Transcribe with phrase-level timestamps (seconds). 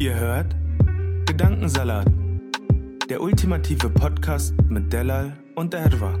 [0.00, 0.54] Ihr hört
[1.26, 2.06] Gedankensalat,
[3.10, 6.16] der ultimative Podcast mit Delal und Erwa.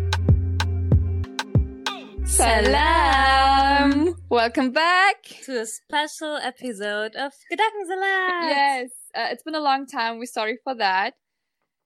[2.24, 4.16] Salam!
[4.28, 5.22] Welcome back!
[5.46, 8.50] to a special episode of Gedankensalat.
[8.50, 10.18] Yes, uh, it's been a long time.
[10.18, 11.14] We're sorry for that.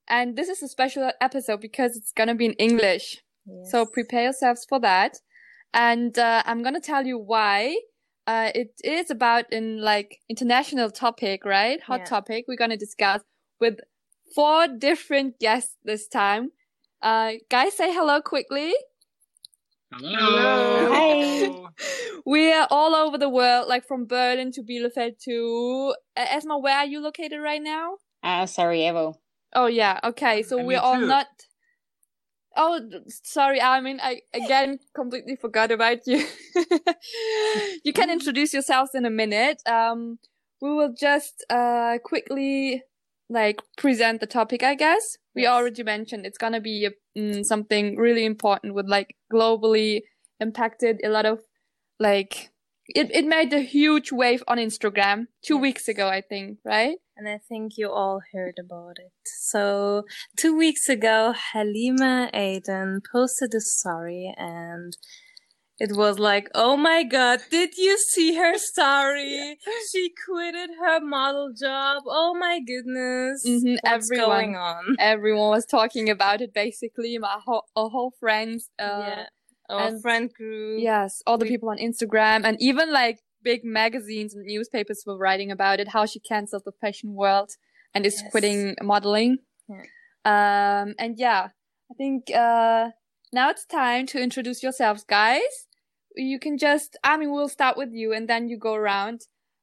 [0.09, 3.23] And this is a special episode because it's gonna be in English.
[3.71, 5.21] So prepare yourselves for that.
[5.75, 7.77] And uh, I'm gonna tell you why.
[8.27, 11.83] Uh, it is about in like international topic, right?
[11.83, 12.05] Hot Yeah.
[12.05, 12.45] topic.
[12.47, 13.23] We're gonna discuss
[13.61, 13.81] with
[14.35, 16.53] four different guests this time.
[17.01, 18.73] Uh, guys, say hello quickly.
[19.93, 20.93] Hello.
[20.93, 21.51] Hi.
[22.25, 26.63] We are all over the world, like from Berlin to Bielefeld to uh, Esma.
[26.63, 27.97] Where are you located right now?
[28.23, 29.19] Uh, Sarajevo.
[29.55, 30.43] Oh yeah, okay.
[30.45, 31.07] So And we're all too.
[31.07, 31.27] not.
[32.57, 33.61] Oh, sorry.
[33.61, 36.27] I mean, I again completely forgot about you.
[37.85, 39.63] you can introduce yourselves in a minute.
[39.67, 40.19] Um,
[40.61, 42.83] we will just uh quickly
[43.31, 44.63] like present the topic.
[44.63, 45.53] I guess we Yes.
[45.55, 50.03] already mentioned it's gonna be mm, something really important with like globally
[50.41, 51.41] impacted a lot of
[51.99, 52.52] like
[52.89, 53.11] it.
[53.15, 55.63] It made a huge wave on Instagram two Yes.
[55.63, 56.59] weeks ago, I think.
[56.65, 56.97] Right?
[57.17, 59.13] And I think you all heard about it.
[59.25, 60.05] So,
[60.37, 64.97] two weeks ago, Halima Aden posted a story and
[65.79, 69.59] it was like, oh my god, did you see her story?
[69.91, 72.05] She quitted her model job.
[72.07, 73.45] Oh my goodness.
[73.47, 74.29] Mhm, What's everyone.
[74.31, 74.97] going on?
[74.99, 79.25] everyone was talking about it basically my whole, whole friends uh yeah.
[79.73, 80.81] Our and- friend group.
[80.81, 85.19] yes all the We- people on instagram and even like big magazines and newspapers were
[85.19, 87.51] writing about it how she canceled the fashion world
[87.95, 88.31] and is Yes.
[88.31, 89.39] quitting modeling.
[90.25, 91.49] Um and yeah
[91.91, 92.91] i think uh
[93.33, 95.53] now it's time to introduce yourselves guys.
[96.15, 99.23] You can just i mean we'll start with you and then you go around.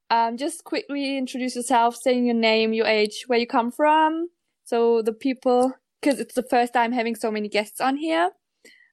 [0.09, 4.30] Um just quickly introduce yourself saying your name your age where you come from.
[4.66, 8.31] So the people because it's the first time having so many guests on here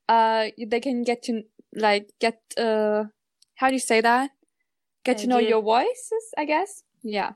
[0.09, 1.43] uh they can get to
[1.75, 3.05] like get uh
[3.57, 4.31] how do you say that
[5.05, 5.51] get to know Idea.
[5.51, 7.33] your voices i guess yeah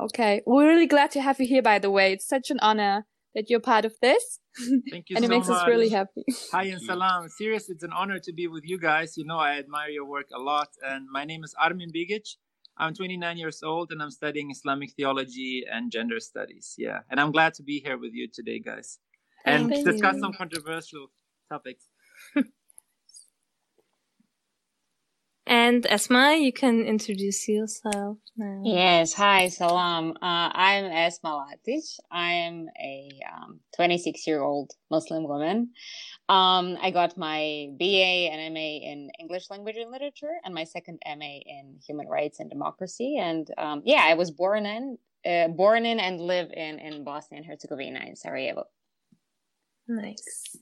[0.00, 3.06] okay we're really glad to have you here by the way it's such an honor
[3.34, 4.40] that you're part of this
[4.90, 5.22] Thank you so much.
[5.22, 5.62] and it makes much.
[5.62, 7.28] us really happy Hi and salam.
[7.28, 9.18] Seriously, it's an honor to be with you guys.
[9.18, 10.68] You know, I admire your work a lot.
[10.82, 12.26] And my name is Armin Bigic.
[12.78, 16.74] I'm 29 years old and I'm studying Islamic theology and gender studies.
[16.78, 17.00] Yeah.
[17.10, 18.98] And I'm glad to be here with you today, guys.
[19.44, 20.20] And Thank discuss you.
[20.20, 21.08] some controversial
[21.48, 21.84] topics.
[25.46, 28.62] And Esma, you can introduce yourself now.
[28.64, 30.12] Yes, hi, salam.
[30.20, 31.84] Uh, I'm Esma Latic.
[32.10, 35.70] I'm a um, 26 year old Muslim woman.
[36.28, 41.00] Um, I got my BA and MA in English language and literature and my second
[41.06, 43.18] MA in human rights and democracy.
[43.20, 47.38] And um, yeah, I was born in, uh, born in and live in, in Bosnia
[47.38, 48.64] and Herzegovina in Sarajevo.
[49.86, 50.56] Nice.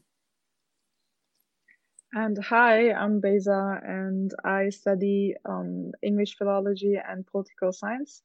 [2.17, 8.23] And hi, I'm Beza, and I study um, English philology and political science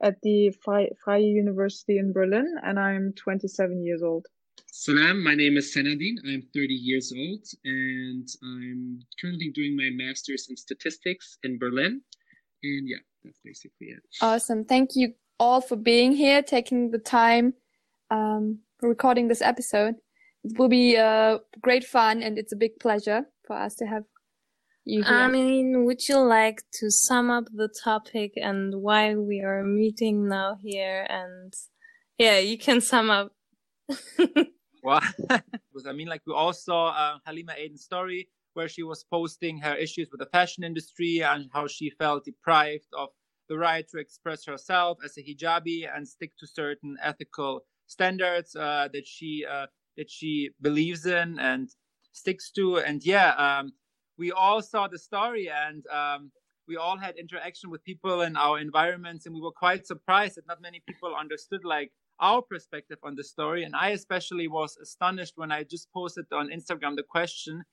[0.00, 4.26] at the Freie, Freie University in Berlin, and I'm 27 years old.
[4.70, 6.18] Salam, my name is Senadine.
[6.24, 12.00] I'm 30 years old and I'm currently doing my master's in statistics in Berlin.
[12.62, 14.02] And yeah, that's basically it.
[14.20, 17.54] awesome thank you all for being here taking the time
[18.10, 20.02] um recording this episode it
[20.44, 24.04] will be uh great fun and it's a big pleasure for us to have
[24.84, 29.40] you here I mean, would you like to sum up the topic and why we
[29.40, 31.06] are meeting now here?
[31.08, 31.54] And
[32.18, 33.32] yeah, you can sum up.
[34.84, 39.04] Well, because I mean, like we all saw uh, Halima Aden's story where she was
[39.04, 43.10] posting her issues with the fashion industry and how she felt deprived of
[43.48, 48.88] the right to express herself as a hijabi and stick to certain ethical standards uh,
[48.92, 49.66] that she uh,
[49.96, 51.70] that she believes in and
[52.12, 52.78] sticks to.
[52.78, 53.72] And yeah, um,
[54.18, 56.30] we all saw the story and um,
[56.68, 60.46] we all had interaction with people in our environments, and we were quite surprised that
[60.46, 61.90] not many people understood like
[62.20, 63.64] our perspective on the story.
[63.64, 67.64] And I especially was astonished when I just posted on Instagram the question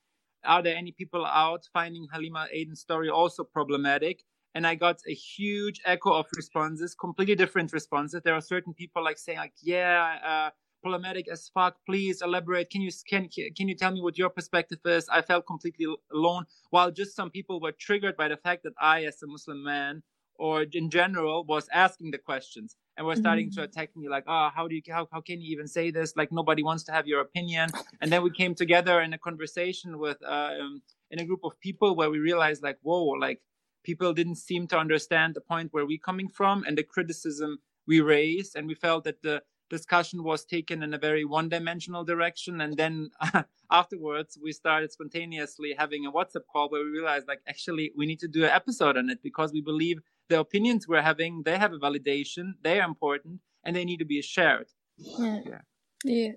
[0.44, 4.24] Are there any people out finding Halima Aden's story also problematic?
[4.56, 8.21] And I got a huge echo of responses, completely different responses.
[8.24, 10.50] There are certain people like saying, like, yeah, uh,
[10.81, 11.78] problematic as fuck.
[11.86, 12.70] Please elaborate.
[12.70, 15.08] Can you can can you tell me what your perspective is?
[15.10, 16.46] I felt completely alone.
[16.70, 20.04] While just some people were triggered by the fact that I, as a Muslim man,
[20.36, 23.62] or in general, was asking the questions and were starting mm-hmm.
[23.62, 26.16] to attack me like, oh, how do you how how can you even say this?
[26.16, 27.70] Like nobody wants to have your opinion.
[28.02, 30.81] And then we came together in a conversation with uh, um,
[31.12, 33.42] in a group of people where we realized like, whoa, like
[33.84, 38.02] people didn't seem to understand the point where we coming from and the criticism we
[38.02, 42.75] raised, and we felt that the discussion was taken in a very one-dimensional direction and
[42.75, 43.10] then
[43.71, 48.19] afterwards we started spontaneously having a whatsapp call where we realized like actually we need
[48.19, 50.00] to do an episode on it because we believe
[50.30, 54.06] the opinions we're having they have a validation they are important and they need to
[54.06, 54.68] be shared.
[54.98, 55.39] Yeah.
[55.45, 55.62] Yeah,
[56.04, 56.31] yeah.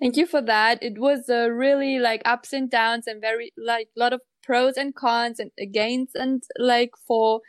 [0.00, 0.82] thank you for that.
[0.82, 4.76] It was uh, really like ups and downs and very like a lot of pros
[4.76, 7.40] and cons and against and like for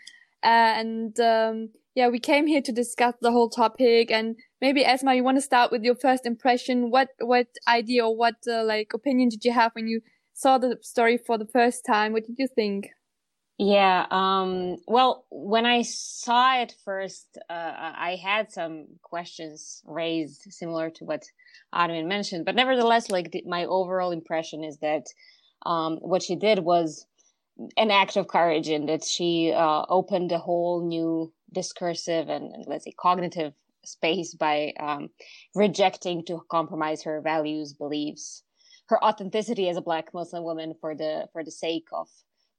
[0.44, 5.16] uh, and um yeah we came here to discuss the whole topic and maybe Esma,
[5.16, 6.90] you want to start with your first impression.
[6.90, 10.02] What what idea or what uh, like opinion did you have when you
[10.34, 12.14] saw the story for the first time?
[12.14, 12.90] What did you think?
[13.58, 17.72] Yeah, um, well, when I saw it first, uh,
[18.10, 21.24] I had some questions raised similar to what
[21.72, 25.06] Armin mentioned, but nevertheless, like the, my overall impression is that
[25.66, 27.06] um, what she did was
[27.78, 32.86] an act of courage in that she uh, opened a whole new discursive and, let's
[32.86, 33.54] say cognitive
[33.84, 35.10] space by um,
[35.54, 38.44] rejecting to compromise her values, beliefs,
[38.88, 42.08] her authenticity as a Black Muslim woman for the for the sake of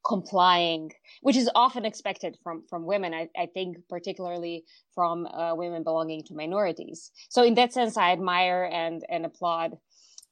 [0.05, 0.91] complying,
[1.21, 3.13] which is often expected from from women.
[3.13, 4.63] I, I think particularly
[4.93, 7.11] from uh, women belonging to minorities.
[7.29, 9.77] So in that sense, I admire and and applaud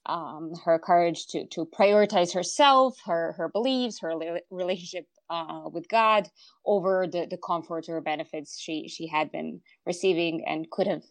[0.06, 4.12] um, her courage to to prioritize herself, her her beliefs, her
[4.50, 6.28] relationship uh, with God
[6.64, 11.02] over the the comfort or benefits she she had been receiving and could have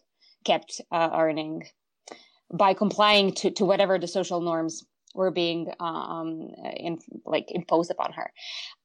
[0.44, 1.62] kept uh, earning
[2.52, 4.84] by complying to to whatever the social norms
[5.14, 8.30] were being um, in, like imposed upon her.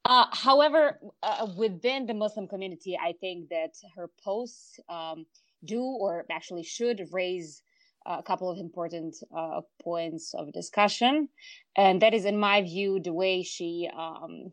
[0.06, 5.26] Uh, however, uh, within the Muslim community, I think that her posts um,
[5.66, 7.62] do or actually should raise
[8.06, 11.30] a couple of important uh, points of discussion,
[11.76, 14.52] and that is, in my view, the way she um,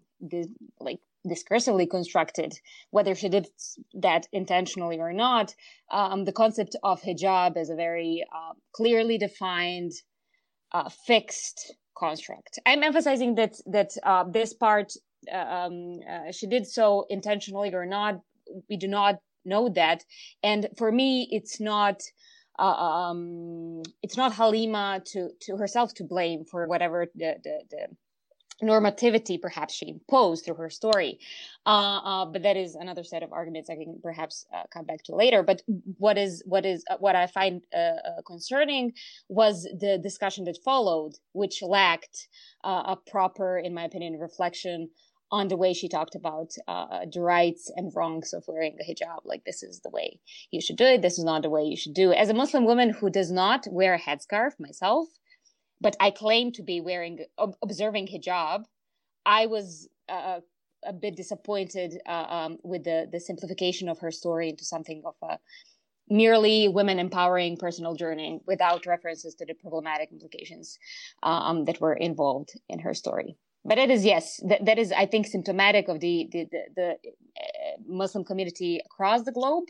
[0.80, 2.54] like discursively constructed,
[2.90, 3.48] whether she did
[3.94, 5.54] that intentionally or not.
[5.90, 9.92] Um, the concept of hijab is a very uh, clearly defined,
[10.72, 12.58] uh, fixed construct.
[12.66, 14.92] I'm emphasizing that that uh, this part
[15.32, 18.20] uh, um, uh, she did so intentionally or not.
[18.68, 20.04] We do not know that,
[20.42, 22.02] and for me, it's not
[22.64, 27.87] um, it's not Halima to to herself to blame for whatever the the, the
[28.62, 31.19] normativity perhaps she imposed through her story.
[31.66, 35.02] Uh, uh, but that is another set of arguments i can perhaps uh, come back
[35.05, 35.43] to later.
[35.43, 35.62] But
[35.99, 38.93] what is what is uh, what i find uh, uh, concerning
[39.28, 42.28] was the discussion that followed which lacked
[42.64, 44.90] a proper in my opinion reflection
[45.30, 49.20] on the way she talked about uh, the rights and wrongs of wearing a hijab.
[49.25, 50.20] Like, this is the way
[50.50, 51.02] you should do it.
[51.02, 52.16] This is not the way you should do it.
[52.16, 55.08] As a Muslim woman who does not wear a headscarf myself,
[55.80, 58.64] but I claim to be wearing, ob- observing hijab,
[59.26, 60.40] I was uh,
[60.85, 65.14] a bit disappointed uh, um, with the, the simplification of her story into something of
[65.23, 65.38] a
[66.11, 70.78] merely women empowering personal journey without references to the problematic implications
[71.23, 75.06] um, that were involved in her story but it is yes that, that is i
[75.06, 79.64] think symptomatic of the the, the, the uh, muslim community across the globe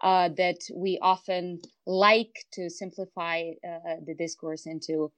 [0.00, 5.10] uh, that we often like to simplify uh, the discourse into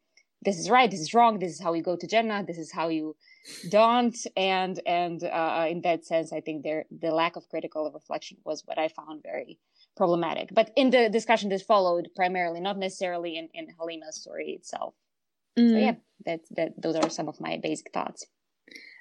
[0.43, 2.73] this is right this is wrong this is how you go to jannah this is
[2.73, 3.17] how you
[3.71, 4.17] don't.
[4.37, 8.63] And and uh, in that sense i think there the lack of critical reflection was
[8.67, 9.59] what i found very
[9.97, 10.51] problematic.
[10.53, 14.95] But in the discussion that followed primarily not necessarily in, in halima's story itself
[15.59, 15.71] Mm.
[15.71, 15.95] So yeah,
[16.25, 18.27] that that those are some of my basic thoughts.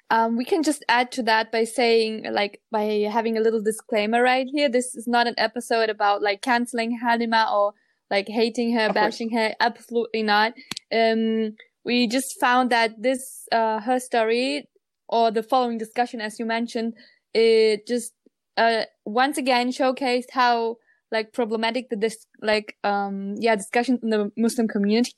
[0.08, 4.22] Um, we can just add to that by saying, like, by having a little disclaimer
[4.22, 4.68] right here.
[4.68, 7.74] This is not an episode about like canceling Halima or
[8.08, 9.48] like hating her, of bashing course.
[9.48, 9.54] her.
[9.58, 10.54] Absolutely not.
[10.92, 14.68] Um, we just found that this, uh, her story
[15.08, 16.94] or the following discussion, as you mentioned,
[17.34, 18.12] it just,
[18.56, 20.76] uh, once again showcased how
[21.10, 25.14] like problematic the dis, like, um, yeah, discussions in the Muslim community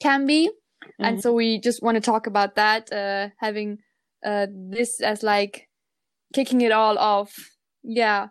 [0.00, 0.50] can be.
[0.86, 1.04] Mm-hmm.
[1.04, 3.78] And so we just want to talk about that, uh, having,
[4.24, 5.68] uh, this as like
[6.34, 7.34] kicking it all off.
[7.82, 8.28] Yeah.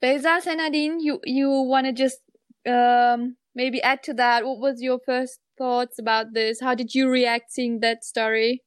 [0.00, 2.18] Beza Senadine, you, you want to just
[2.66, 4.44] um, maybe add to that?
[4.44, 6.60] What was your first thoughts about this?
[6.60, 8.62] How did you react seeing that story?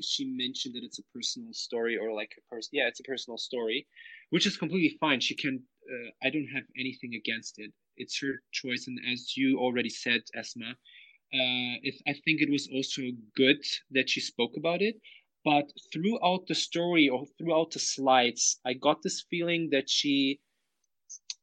[0.00, 2.70] She mentioned that it's a personal story, or like a person.
[2.72, 3.86] Yeah, it's a personal story,
[4.30, 5.20] which is completely fine.
[5.20, 5.60] She can.
[5.90, 7.72] Uh, I don't have anything against it.
[7.96, 10.74] It's her choice, and as you already said, Esma,
[11.34, 13.02] uh, it, I think it was also
[13.36, 14.96] good that she spoke about it.
[15.44, 20.40] But throughout the story or throughout the slides, I got this feeling that she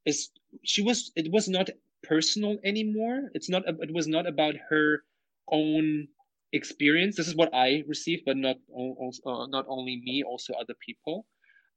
[0.06, 0.30] is
[0.64, 1.70] she was it was not
[2.04, 3.30] personal anymore.
[3.34, 5.04] It's not it was not about her
[5.52, 6.08] own
[6.54, 7.16] experience.
[7.16, 11.26] This is what I received, but not uh, not only me, also other people.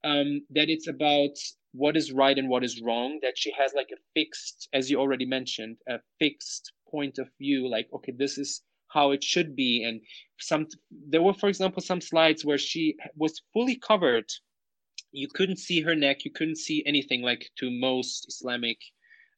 [0.04, 1.36] Um, that it's about
[1.72, 3.18] what is right and what is wrong.
[3.22, 7.68] That she has like a fixed, as you already mentioned, a fixed point of view.
[7.68, 9.84] Like, okay, this is how it should be.
[9.84, 10.00] And
[10.38, 14.26] some there were, for example, some slides where she was fully covered.
[15.12, 16.24] You couldn't see her neck.
[16.24, 17.22] You couldn't see anything.
[17.22, 18.78] Like to most Islamic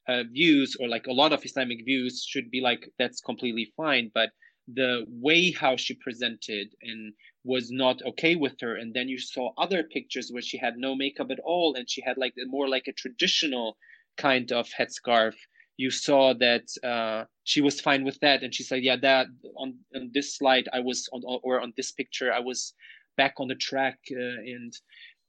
[0.07, 4.11] uh, views or like a lot of Islamic views should be like that's completely fine.
[4.13, 4.31] But
[4.73, 9.51] the way how she presented and was not okay with her and then you saw
[9.57, 12.87] other pictures where she had no makeup at all and she had like more like
[12.87, 13.77] a traditional
[14.17, 15.33] kind of headscarf
[15.77, 18.43] you saw that uh, she was fine with that.
[18.43, 21.91] And she said yeah that on, on this slide i was on or on this
[21.91, 22.73] picture i was
[23.17, 24.73] back on the track uh, and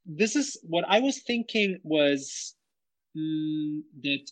[0.07, 2.55] this is what i was thinking was
[3.17, 4.25] mm, that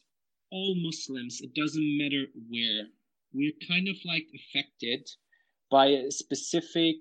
[0.50, 2.84] all muslims it doesn't matter where
[3.32, 5.08] we're kind of like affected
[5.70, 6.96] by a specific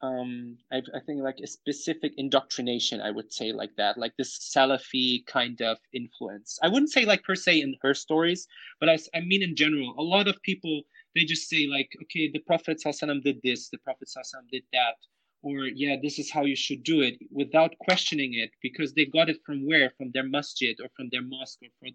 [0.00, 4.38] um I, I think like a specific indoctrination i would say like that like this
[4.54, 6.58] salafi kind of influence.
[6.62, 8.46] I wouldn't say like per se in her stories
[8.80, 9.94] but i, I mean in general.
[9.98, 10.82] A lot of people
[11.14, 14.96] they just say like okay the prophet Sallallahu did this the prophet Sallallahu did that
[15.42, 19.28] or yeah this is how you should do it without questioning it because they got
[19.28, 19.90] it from where?
[19.98, 21.92] From their masjid or from their mosque or from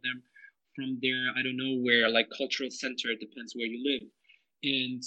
[0.76, 4.08] from their i don't know where like cultural center it depends where you live.
[4.64, 5.04] And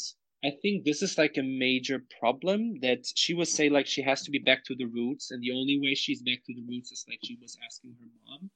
[0.47, 4.23] I think this is like a major problem that she was say like she has
[4.23, 6.93] to be back to the roots, and the only way she's back to the roots
[6.93, 8.51] is like she was asking her mom.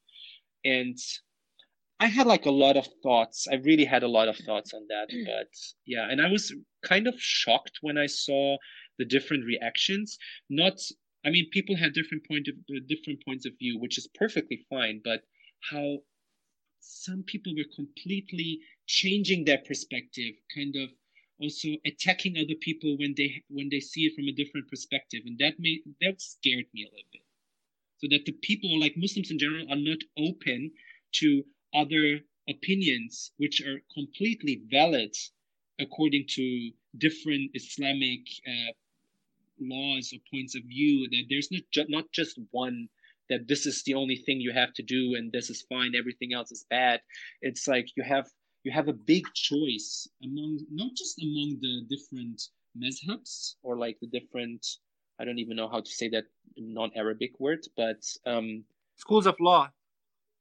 [0.65, 0.99] And
[1.99, 3.49] I had like a lot of thoughts.
[3.51, 5.25] I really had a lot of thoughts on that, mm.
[5.27, 5.51] but
[5.85, 6.55] yeah, and I was
[6.85, 8.57] kind of shocked when I saw
[8.99, 10.17] the different reactions.
[10.49, 10.81] Not,
[11.27, 14.65] I mean, people had different point of uh, different points of view, which is perfectly
[14.71, 15.23] fine, but
[15.71, 15.99] how
[16.81, 20.89] some people were completely changing their perspective, kind of
[21.41, 25.23] also attacking other people when they when they see it from a different perspective.
[25.27, 27.23] And that made that scared me a little bit.
[27.99, 30.73] So that the people like muslims in general are not open
[31.21, 31.45] to
[31.75, 35.15] other opinions which are completely valid
[35.79, 38.73] according to different islamic uh,
[39.61, 41.09] laws or points of view.
[41.11, 42.89] That there's not, ju- not just one
[43.29, 46.33] that this is the only thing you have to do and this is fine everything
[46.35, 47.01] else is bad.
[47.43, 48.29] It's like you have
[48.65, 52.43] you have a big choice among not just among the different
[52.77, 54.67] mezhabs or like the different
[55.21, 56.25] I don't even know how to say that
[56.57, 58.65] non-Arabic word, but um,
[58.97, 59.69] schools of law.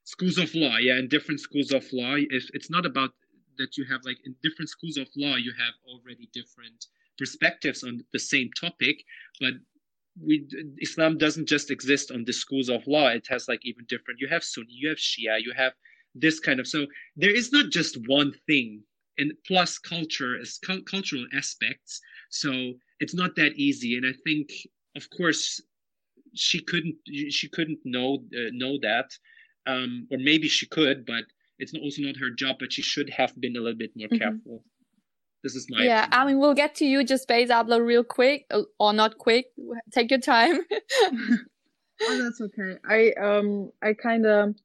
[0.06, 2.16] Schools of law, yeah, in different schools of law.
[2.18, 3.12] If it's not about
[3.58, 6.86] that you have like in different schools of law, you have already different
[7.18, 9.04] perspectives on the same topic,
[9.42, 9.56] but
[10.26, 10.48] we
[10.82, 13.10] Islam doesn't just exist on the schools of law.
[13.10, 14.20] It has like even different.
[14.20, 15.74] You have Sunni, you have Shia, you have
[16.16, 16.86] this kind of so
[17.16, 18.82] there is not just one thing
[19.18, 24.50] and plus culture is cu- cultural aspects so it's not that easy and i think
[24.96, 25.62] of course
[26.34, 26.96] she couldn't
[27.30, 29.10] she couldn't know uh, know that
[29.68, 31.24] um, or maybe she could but
[31.60, 34.18] it's also not her job but she should have been a little bit more mm-hmm.
[34.18, 34.64] careful
[35.44, 36.22] this is my yeah opinion.
[36.22, 39.48] i mean we'll get to you just Beza abla real quick uh, or not quick
[39.92, 40.60] take your time
[41.12, 44.56] oh that's okay i um i kind of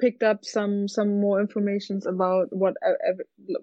[0.00, 2.74] picked up some some more informations about what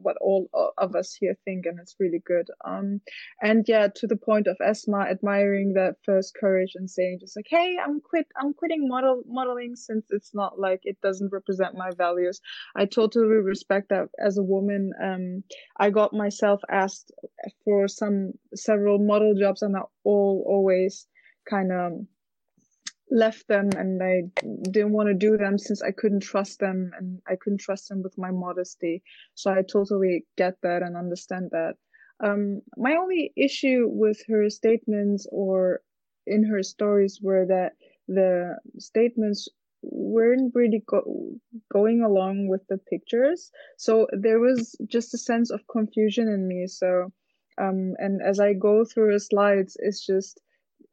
[0.01, 0.47] what all
[0.77, 2.47] of us here think and it's really good.
[2.65, 3.01] Um
[3.41, 7.47] and yeah to the point of esma admiring that first courage and saying just like
[7.49, 11.91] hey i'm quit i'm quitting model modeling since it's not like it doesn't represent my
[11.97, 12.39] values.
[12.75, 14.07] I totally respect that.
[14.23, 15.43] As a woman um
[15.77, 17.11] i got myself asked
[17.65, 21.07] for some several model jobs and i all always
[21.49, 21.91] kind of
[23.09, 24.23] left them and I
[24.71, 28.03] didn't want to do them since I couldn't trust them and I couldn't trust them
[28.03, 29.03] with my modesty.
[29.35, 31.75] So I totally get that and understand that.
[32.23, 35.81] Um, my only issue with her statements or
[36.25, 37.73] in her stories were that
[38.07, 39.47] the statements
[39.83, 41.39] weren't really go-
[41.71, 43.51] going along with the pictures.
[43.77, 46.67] So there was just a sense of confusion in me.
[46.67, 47.13] So,
[47.57, 50.41] um, and as I go through her slides, it's just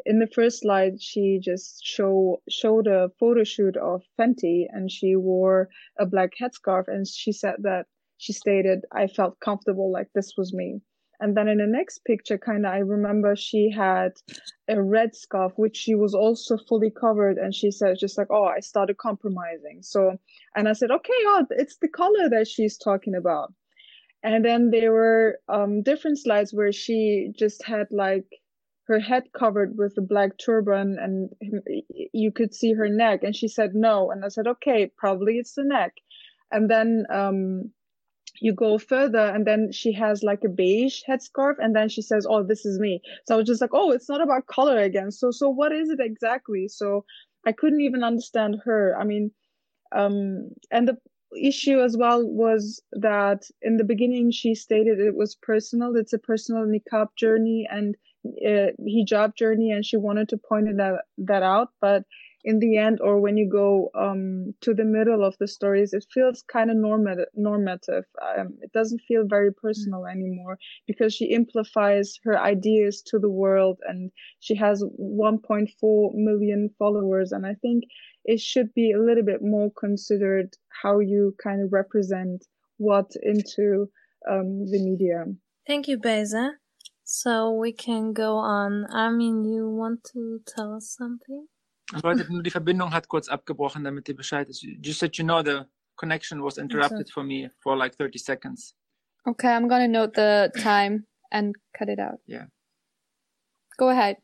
[0.07, 5.17] in the first slide she just show showed a photo shoot of Fenty and she
[5.17, 5.69] wore
[5.99, 7.87] a black headscarf and she said that
[8.19, 10.81] she stated I felt comfortable like this was me.
[11.21, 14.13] And then in the next picture, kind of, I remember she had
[14.69, 17.39] a red scarf, which she was also fully covered.
[17.39, 19.83] And she said, just like, oh, I started compromising.
[19.83, 20.19] So,
[20.57, 23.53] and I said, okay, oh, it's the color that she's talking about.
[24.23, 28.27] And then there were um, different slides where she just had like
[28.87, 31.31] her head covered with a black turban and
[32.13, 33.23] you could see her neck.
[33.23, 34.11] And she said, no.
[34.11, 35.95] And I said, okay, probably it's the neck.
[36.51, 37.73] And then, um,
[38.41, 42.27] you go further and then she has like a beige headscarf and then she says
[42.29, 45.11] oh this is me so i was just like oh it's not about color again
[45.11, 47.05] so so what is it exactly so
[47.47, 49.31] i couldn't even understand her i mean
[49.95, 50.97] um and the
[51.41, 56.19] issue as well was that in the beginning she stated it was personal it's a
[56.19, 61.69] personal niqab journey and uh, hijab journey and she wanted to point that that out.
[61.81, 62.05] But
[62.45, 66.05] in the end or when you go um, to the middle of the stories it
[66.13, 68.05] feels kind of normative normative.
[68.23, 73.79] Um, it doesn't feel very personal anymore because she amplifies her ideas to the world
[73.89, 77.33] and she has 1.4 million followers.
[77.33, 77.85] And i think
[78.25, 80.51] it should be a little bit more considered
[80.83, 82.45] how you kind of represent
[82.79, 83.89] what into
[84.31, 85.25] um, the media.
[85.67, 86.53] Thank you beza
[87.21, 91.47] so we can go on i mean you want to tell us something
[92.03, 94.67] Leute, nur die Verbindung hat kurz abgebrochen, damit ihr Bescheid ist.
[94.81, 95.67] Just that you know the
[95.97, 98.75] connection was interrupted for me for like 30 seconds.
[99.27, 102.21] Okay, I'm gonna note the time and cut it out.
[102.27, 102.47] Yeah.
[103.77, 104.17] Go ahead.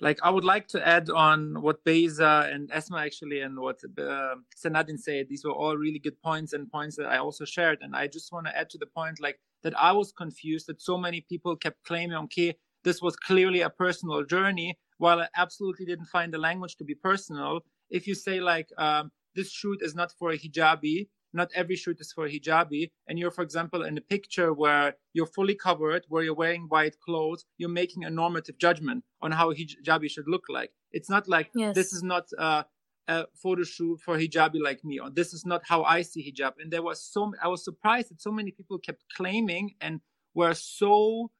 [0.00, 4.36] Like I would like to add on what Beza and Esma actually and what uh,
[4.56, 5.26] Sanadin said.
[5.28, 7.78] These were all really good points and points that I also shared.
[7.82, 10.80] And I just want to add to the point like that I was confused that
[10.80, 15.86] so many people kept claiming, okay, this was clearly a personal journey while I absolutely
[15.86, 19.94] didn't find the language to be personal, if you say like um, this shoot is
[19.94, 21.08] not for a hijabi,
[21.42, 25.32] not every shoot is for hijabi, and you're, for example, in a picture where you're
[25.38, 30.08] fully covered, where you're wearing white clothes, you're making a normative judgment on how hijabi
[30.14, 30.72] should look like.
[30.96, 31.74] It's not like yes.
[31.74, 32.64] this is not uh,
[33.08, 36.52] a photo shoot for hijabi like me, or this is not how I see hijab.
[36.60, 40.00] And there was so I was surprised that so many people kept claiming and
[40.34, 41.30] were so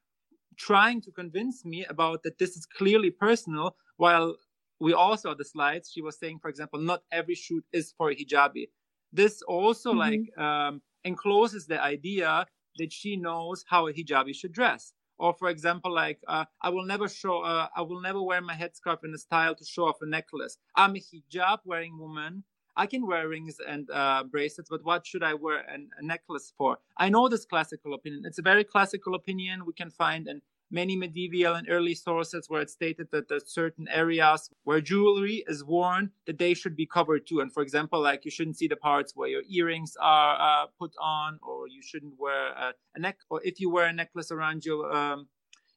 [0.58, 4.36] trying to convince me about that this is clearly personal while
[4.80, 8.12] we all saw the slides she was saying for example not every shoot is for
[8.12, 8.64] hijabi
[9.12, 9.98] this also mm-hmm.
[9.98, 15.48] like um, encloses the idea that she knows how a hijabi should dress or for
[15.48, 19.12] example like uh, i will never show uh, i will never wear my headscarf in
[19.14, 22.44] a style to show off a necklace i'm a hijab wearing woman
[22.78, 26.52] I can wear rings and uh, bracelets, but what should I wear an, a necklace
[26.56, 26.78] for?
[26.96, 28.22] I know this classical opinion.
[28.24, 30.40] It's a very classical opinion we can find in
[30.70, 35.64] many medieval and early sources where it's stated that there's certain areas where jewelry is
[35.64, 37.40] worn that they should be covered too.
[37.40, 40.92] And for example, like you shouldn't see the parts where your earrings are uh, put
[41.00, 44.64] on, or you shouldn't wear a, a, neck, or if you wear a necklace around
[44.64, 45.26] your um,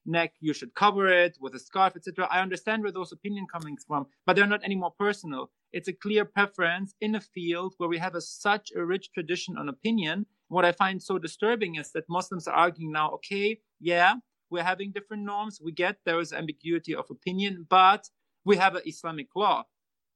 [0.06, 2.28] neck, you should cover it with a scarf, etc.
[2.32, 5.52] I understand where those opinions coming from, but they're not any more personal.
[5.72, 9.58] It's a clear preference in a field where we have a, such a rich tradition
[9.58, 10.26] on opinion.
[10.50, 14.16] What I find so disturbing is that Muslims are arguing now, okay, yeah,
[14.52, 15.60] we're having different norms.
[15.64, 18.10] We get there is ambiguity of opinion, but
[18.46, 19.64] we have an Islamic law,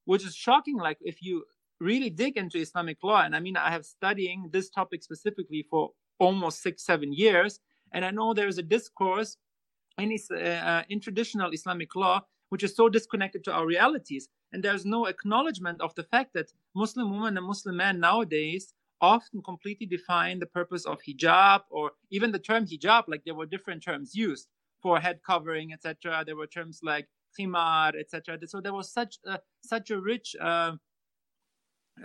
[0.06, 0.78] which is shocking.
[0.78, 1.45] Like if you
[1.80, 5.91] really dig into Islamic law, and I mean, I have studying this topic specifically for
[6.19, 7.60] almost six, seven years,
[7.93, 9.38] and I know there is a discourse
[9.98, 14.30] in, uh, in traditional Islamic law which is so disconnected to our realities.
[14.52, 19.41] And there's no acknowledgement of the fact that Muslim women and Muslim men nowadays often
[19.41, 23.03] completely define the purpose of hijab or even the term hijab.
[23.08, 24.47] Like there were different terms used
[24.81, 26.23] for head covering, etc.
[26.25, 28.38] There were terms like khimar, etc.
[28.47, 30.73] So there was such a, such a rich, uh,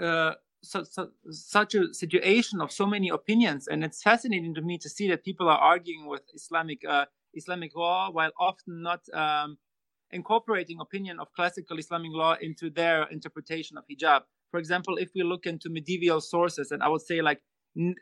[0.00, 4.78] uh, so, so, such a situation of so many opinions, and it's fascinating to me
[4.78, 9.58] to see that people are arguing with Islamic uh, Islamic law while often not um,
[10.10, 14.22] incorporating opinion of classical Islamic law into their interpretation of hijab.
[14.50, 17.40] For example, if we look into medieval sources, and I would say like
[17.78, 17.94] n-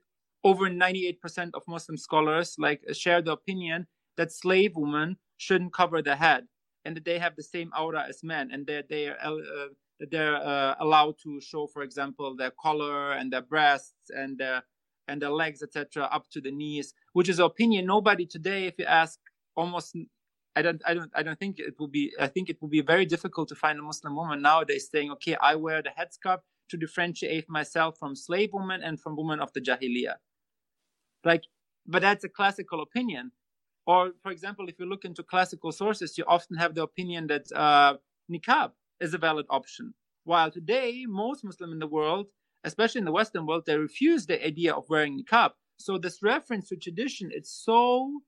[0.45, 6.17] over 98% of Muslim scholars like share the opinion that slave women shouldn't cover their
[6.17, 6.45] head
[6.85, 9.69] and that they have the same aura as men and that they are uh,
[10.11, 14.63] they're uh, allowed to show, for example, their collar and their breasts and their
[15.09, 18.85] and their legs, etc., up to the knees, which is opinion nobody today, if you
[18.85, 19.19] ask
[19.57, 19.97] almost
[20.59, 22.05] I don't, I don't, I don't think it will be.
[22.27, 25.37] I think it will be very difficult to find a Muslim woman nowadays saying, "Okay,
[25.51, 26.41] I wear the headscarf
[26.71, 30.17] to differentiate myself from slave women and from women of the Jahiliyyah."
[31.31, 31.45] Like,
[31.87, 33.25] but that's a classical opinion.
[33.87, 37.45] Or, for example, if you look into classical sources, you often have the opinion that
[37.55, 37.95] uh,
[38.31, 39.95] niqab is a valid option.
[40.25, 42.27] While today, most Muslims in the world,
[42.65, 45.53] especially in the Western world, they refuse the idea of wearing niqab.
[45.79, 48.21] So this reference to tradition, it's so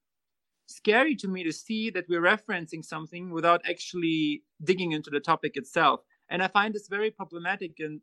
[0.70, 5.56] scary to me to see that we're referencing something without actually digging into the topic
[5.56, 6.00] itself.
[6.30, 8.00] And I find this very problematic in,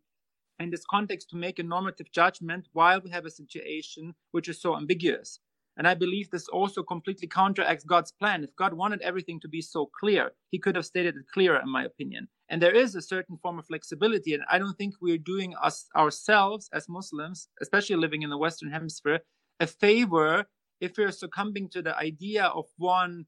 [0.60, 4.62] in this context to make a normative judgment while we have a situation which is
[4.62, 5.40] so ambiguous.
[5.78, 8.44] And I believe this also completely counteracts God's plan.
[8.44, 11.70] If God wanted everything to be so clear, he could have stated it clearer, in
[11.70, 12.28] my opinion.
[12.50, 14.34] And there is a certain form of flexibility.
[14.34, 18.72] And I don't think we're doing us ourselves as Muslims, especially living in the Western
[18.72, 19.20] Hemisphere,
[19.60, 20.46] a favor
[20.80, 23.26] if we're succumbing to the idea of one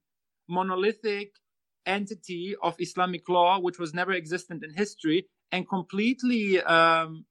[0.48, 1.32] monolithic
[1.86, 7.26] entity of Islamic law, which was never existent in history, and completely um,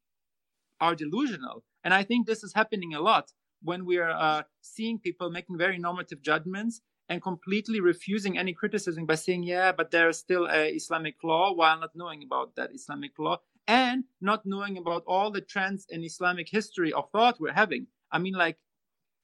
[0.80, 1.64] are delusional.
[1.84, 5.58] And I think this is happening a lot when we are uh, seeing people making
[5.58, 10.46] very normative judgments and completely refusing any criticism by saying, yeah, but there is still
[10.50, 15.30] a Islamic law while not knowing about that Islamic law and not knowing about all
[15.30, 17.86] the trends in Islamic history of thought we're having.
[18.10, 18.58] I mean, like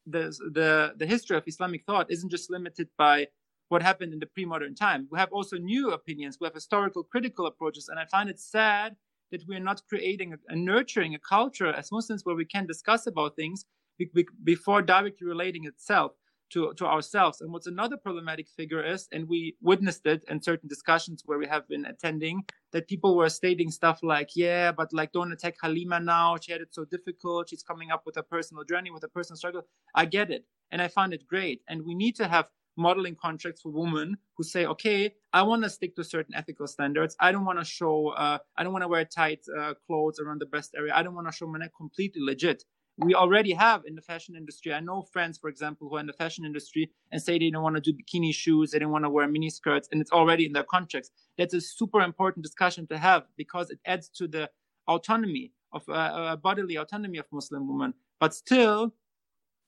[0.07, 3.29] the, the, the history of Islamic thought isn't just limited by
[3.69, 5.09] what happened in the pre-modern time.
[5.11, 6.39] We have also new opinions.
[6.41, 7.89] We have historical critical approaches.
[7.89, 8.97] And I find it sad
[9.31, 13.37] that we're not creating and nurturing a culture as Muslims where we can discuss about
[13.37, 13.65] things
[13.99, 16.13] be, be, before directly relating itself
[16.51, 17.41] to, to ourselves.
[17.41, 21.47] And what's another problematic figure is, and we witnessed it in certain discussions where we
[21.47, 26.01] have been attending, that people were stating stuff like, yeah, but like don't attack Halima
[26.01, 26.37] now.
[26.37, 27.49] She had it so difficult.
[27.49, 29.63] She's coming up with a personal journey, with a personal struggle.
[29.95, 30.45] I get it.
[30.73, 31.63] And I find it great.
[31.69, 35.71] And we need to have modeling contracts for women who say, okay, I want to
[35.71, 37.15] stick to certain ethical standards.
[37.21, 40.41] I don't want to show, uh, I don't want to wear tight uh, clothes around
[40.41, 40.93] the breast area.
[40.93, 42.65] I don't want to show my neck completely legit
[42.99, 44.73] we already have in the fashion industry.
[44.73, 47.63] I know friends, for example, who are in the fashion industry and say they don't
[47.63, 50.47] want to do bikini shoes, they don't want to wear mini skirts, and it's already
[50.47, 51.11] in their contracts.
[51.37, 54.49] That's a super important discussion to have because it adds to the
[54.87, 57.95] autonomy of uh, uh, bodily autonomy of Muslim women.
[58.21, 58.95] But still,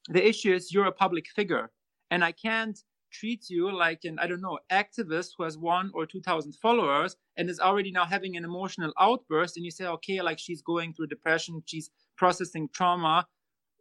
[0.09, 1.71] the issue is you're a public figure,
[2.13, 2.79] and I can't
[3.13, 7.17] treat you like an I don't know activist who has one or two thousand followers
[7.37, 10.93] and is already now having an emotional outburst, and you say, okay, like she's going
[10.93, 13.27] through depression, she's processing trauma.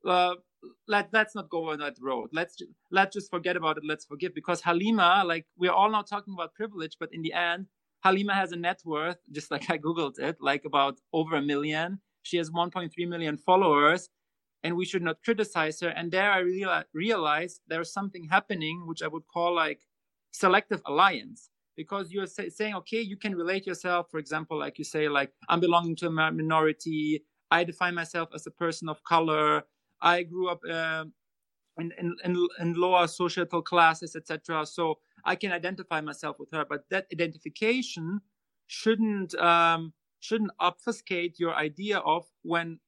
[0.05, 0.35] Uh,
[0.88, 2.29] let let's not go on that road.
[2.33, 2.55] Let's
[2.91, 3.83] let's just forget about it.
[3.85, 7.67] Let's forgive because Halima, like we're all now talking about privilege, but in the end,
[8.03, 11.99] Halima has a net worth, just like I googled it, like about over a million.
[12.23, 14.09] She has 1.3 million followers,
[14.65, 15.89] and we should not criticize her.
[15.89, 19.82] And there, I reali- realized there's something happening, which I would call like
[20.32, 24.84] selective alliance because you're say, saying okay you can relate yourself for example like you
[24.84, 29.63] say like i'm belonging to a minority I define myself as a person of color.
[30.01, 31.06] I grew up uh,
[31.78, 32.15] in, in,
[32.60, 34.65] in, lower societal classes, etc.
[34.65, 38.21] So I can identify myself with her, but that identification
[38.67, 42.80] shouldn't um, shouldn't obfuscate your idea of when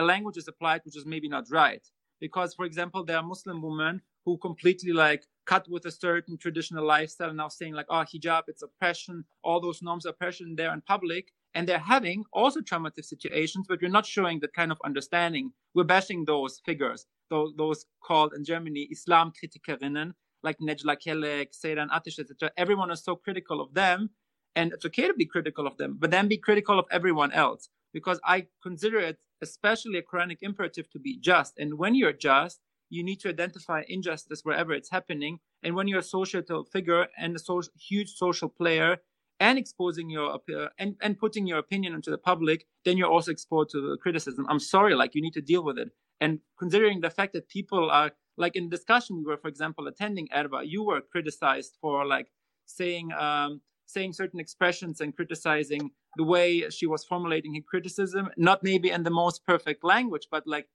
[0.00, 1.84] a language is applied, which is maybe not right.
[2.20, 6.84] Because, for example, there are Muslim women who completely like cut with a certain traditional
[6.84, 10.72] lifestyle and now saying like, oh, hijab, it's oppression, all those norms are oppression there
[10.74, 14.78] in public and they're having also traumatic situations, but we're not showing that kind of
[14.84, 15.52] understanding.
[15.74, 21.90] We're bashing those figures, those, those called in Germany Islam Kritikerinnen, like Necla Kelek, Seyran
[21.90, 22.50] Ateş, etc.
[22.56, 24.10] Everyone is so critical of them,
[24.54, 27.68] and it's okay to be critical of them, but then be critical of everyone else,
[27.92, 31.58] because I consider it especially a Quranic imperative to be just.
[31.58, 35.38] And when you're just, you need to identify injustice wherever it's happening.
[35.62, 38.98] And when you're a social figure and a social, huge social player,
[39.40, 43.30] and exposing your uh, and, and putting your opinion into the public, then you're also
[43.30, 44.46] exposed to criticism.
[44.48, 45.90] I'm sorry, like you need to deal with it.
[46.20, 50.28] And considering the fact that people are like in discussion, we were, for example, attending
[50.28, 52.28] Erwa, you were criticized for like
[52.66, 58.62] saying um, saying certain expressions and criticizing the way she was formulating her criticism, not
[58.62, 60.68] maybe in the most perfect language, but like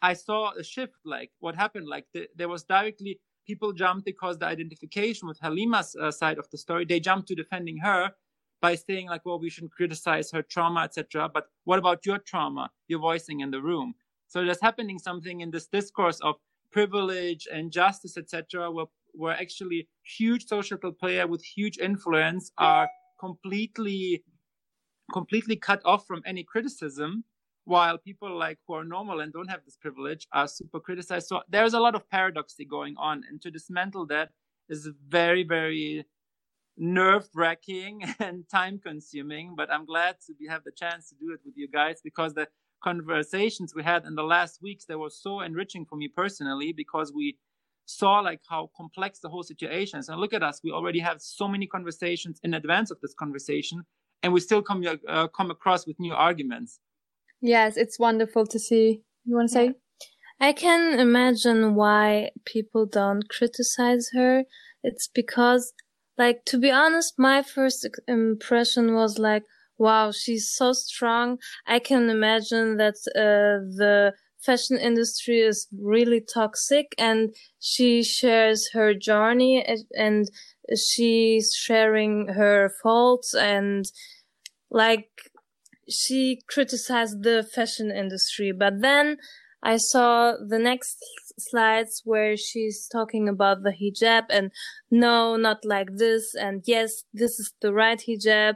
[0.00, 0.94] I saw a shift.
[1.04, 5.96] Like what happened, like the, there was directly people jumped because the identification with Halima's
[6.00, 8.12] uh, side of the story, they jumped to defending her
[8.60, 11.28] by saying like, well, we shouldn't criticize her trauma, etc.
[11.32, 13.94] But what about your trauma you're voicing in the room?
[14.28, 16.36] So there's happening something in this discourse of
[16.70, 22.88] privilege and justice, etc., where, where actually huge societal player with huge influence are
[23.20, 24.24] completely,
[25.12, 27.24] completely cut off from any criticism
[27.64, 31.28] while people like who are normal and don't have this privilege are super criticized.
[31.28, 34.30] So there's a lot of paradoxy going on, and to dismantle that
[34.68, 36.04] is very, very
[36.76, 39.54] nerve wracking and time consuming.
[39.56, 42.34] But I'm glad to be, have the chance to do it with you guys because
[42.34, 42.48] the
[42.82, 47.12] conversations we had in the last weeks they were so enriching for me personally because
[47.14, 47.36] we
[47.86, 50.08] saw like how complex the whole situation is.
[50.08, 53.84] And look at us, we already have so many conversations in advance of this conversation,
[54.22, 56.80] and we still come uh, come across with new arguments.
[57.40, 59.02] Yes, it's wonderful to see.
[59.24, 59.74] You want to say?
[60.40, 64.44] I can imagine why people don't criticize her.
[64.82, 65.72] It's because,
[66.18, 69.44] like, to be honest, my first impression was like,
[69.78, 71.38] wow, she's so strong.
[71.66, 78.94] I can imagine that uh, the fashion industry is really toxic and she shares her
[78.94, 79.64] journey
[79.96, 80.28] and
[80.76, 83.84] she's sharing her faults and
[84.70, 85.08] like
[85.88, 88.52] she criticized the fashion industry.
[88.52, 89.18] But then
[89.62, 90.98] i saw the next
[91.38, 94.50] slides where she's talking about the hijab and
[94.90, 98.54] no not like this and yes this is the right hijab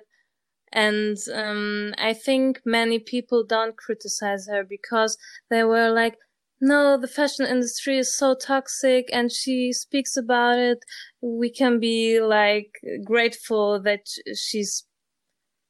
[0.72, 5.16] and um, I think many people don't criticize her because
[5.50, 6.16] they were like,
[6.60, 10.78] no, the fashion industry is so toxic and she speaks about it.
[11.20, 12.70] We can be like
[13.04, 14.84] grateful that she's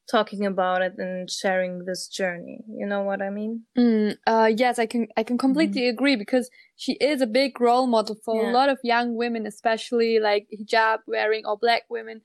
[0.09, 2.59] talking about it and sharing this journey.
[2.69, 3.63] You know what I mean?
[3.77, 5.89] Mm, uh, yes, I can, I can completely mm.
[5.89, 8.49] agree because she is a big role model for yeah.
[8.49, 12.21] a lot of young women, especially like hijab wearing or black women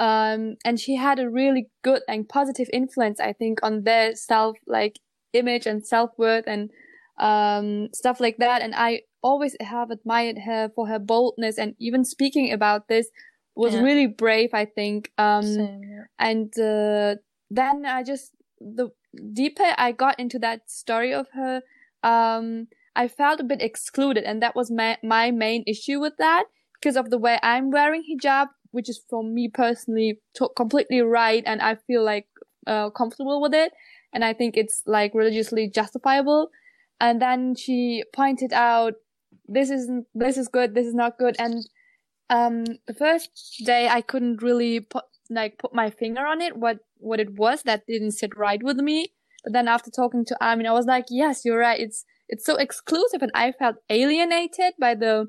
[0.00, 4.56] um, and she had a really good and positive influence, I think, on their self,
[4.66, 4.98] like
[5.34, 6.70] image and self worth and,
[7.18, 8.62] um, stuff like that.
[8.62, 13.08] And I always have admired her for her boldness and even speaking about this
[13.54, 13.82] was yeah.
[13.82, 15.12] really brave, I think.
[15.18, 16.04] Um, Same, yeah.
[16.18, 17.16] and, uh,
[17.50, 18.88] then I just, the
[19.34, 21.60] deeper I got into that story of her,
[22.02, 24.24] um, I felt a bit excluded.
[24.24, 28.02] And that was my, my main issue with that because of the way I'm wearing
[28.10, 30.20] hijab which is for me personally
[30.56, 32.26] completely right and I feel like
[32.66, 33.72] uh, comfortable with it
[34.12, 36.50] and I think it's like religiously justifiable.
[37.00, 38.94] And then she pointed out
[39.46, 41.66] this isn't this is good, this is not good and
[42.28, 46.78] um the first day I couldn't really put like put my finger on it what
[46.98, 49.12] what it was that didn't sit right with me.
[49.44, 51.80] But then after talking to Armin I was like, yes, you're right.
[51.80, 55.28] It's it's so exclusive and I felt alienated by the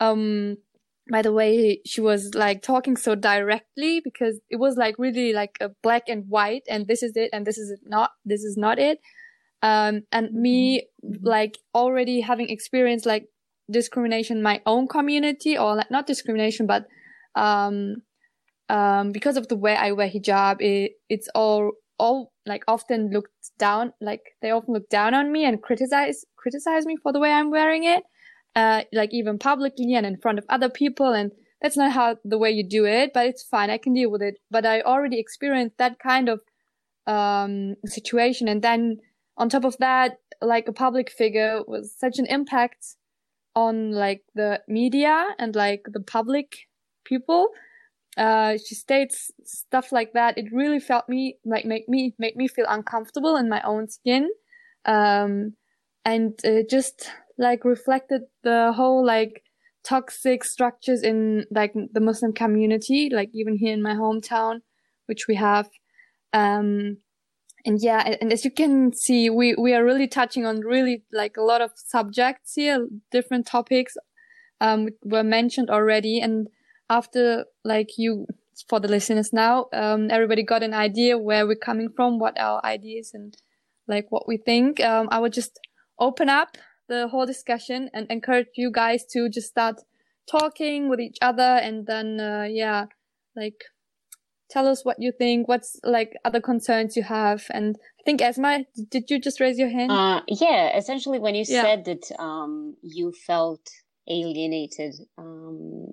[0.00, 0.58] um
[1.10, 5.56] by the way she was like talking so directly because it was like really like
[5.60, 8.78] a black and white and this is it and this is not this is not
[8.78, 9.00] it
[9.62, 11.26] um and me mm-hmm.
[11.26, 13.26] like already having experienced like
[13.70, 16.86] discrimination in my own community or like not discrimination but
[17.34, 17.96] um
[18.68, 23.50] um because of the way I wear hijab it it's all all like often looked
[23.58, 27.32] down like they often look down on me and criticize criticize me for the way
[27.32, 28.02] I'm wearing it
[28.54, 31.12] uh, like even publicly and in front of other people.
[31.12, 33.70] And that's not how the way you do it, but it's fine.
[33.70, 34.38] I can deal with it.
[34.50, 36.42] But I already experienced that kind of,
[37.06, 38.48] um, situation.
[38.48, 38.98] And then
[39.36, 42.96] on top of that, like a public figure was such an impact
[43.54, 46.68] on like the media and like the public
[47.04, 47.48] people.
[48.16, 50.36] Uh, she states stuff like that.
[50.36, 54.30] It really felt me like make me make me feel uncomfortable in my own skin.
[54.84, 55.54] Um,
[56.04, 59.42] and uh, just like reflected the whole like
[59.84, 64.60] toxic structures in like the Muslim community, like even here in my hometown,
[65.06, 65.68] which we have.
[66.32, 66.98] Um,
[67.64, 71.36] and yeah, and as you can see, we, we are really touching on really like
[71.36, 73.94] a lot of subjects here, different topics,
[74.60, 76.20] um, were mentioned already.
[76.20, 76.48] And
[76.90, 78.26] after like you,
[78.68, 82.64] for the listeners now, um, everybody got an idea where we're coming from, what our
[82.64, 83.36] ideas and
[83.86, 84.80] like what we think.
[84.80, 85.58] Um, I would just
[85.98, 86.56] open up
[86.88, 89.80] the whole discussion and encourage you guys to just start
[90.30, 92.86] talking with each other and then uh, yeah
[93.36, 93.64] like
[94.50, 97.46] tell us what you think what's like other concerns you have.
[97.50, 99.90] And i think esma did you just raise your hand?
[99.90, 101.62] Uh, yeah essentially when you yeah.
[101.62, 103.68] said that um, you felt
[104.08, 105.86] alienated um,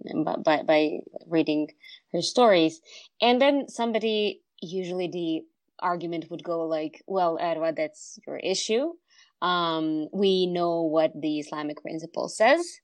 [0.44, 0.98] by, by
[1.28, 1.70] reading
[2.12, 2.82] her stories
[3.22, 5.42] and then somebody usually the
[5.82, 8.94] argument would go like well Erwa, that's your issue
[9.42, 12.80] um, we know what the Islamic principle says.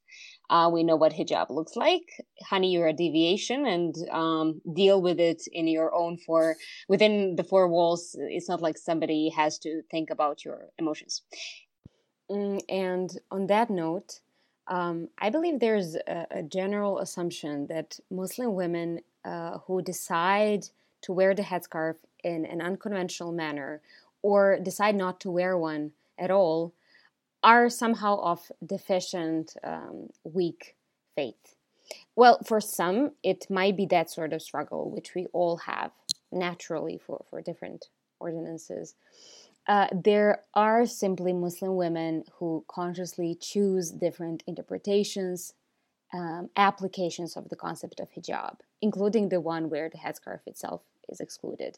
[0.50, 2.04] Uh, we know what hijab looks like.
[2.44, 6.56] Honey, you're a deviation and um, deal with it in your own four,
[6.88, 8.16] within the four walls.
[8.20, 11.24] It's not like somebody has to think about your emotions.
[12.30, 14.20] Mm, and on that note,
[14.68, 20.66] um, I believe there's a, a, general assumption that Muslim women uh, who decide
[21.02, 23.82] to wear the headscarf in an unconventional manner
[24.24, 26.74] or decide not to wear one at all
[27.44, 30.76] are somehow of deficient, um, weak
[31.16, 31.56] faith.
[32.16, 35.92] Well, for some, it might be that sort of struggle, which we all have
[36.32, 38.96] naturally for, for different ordinances.
[39.68, 45.54] Uh, there are simply Muslim women who consciously choose different interpretations,
[46.14, 51.20] um, applications of the concept of hijab, including the one where the headscarf itself is
[51.20, 51.78] excluded.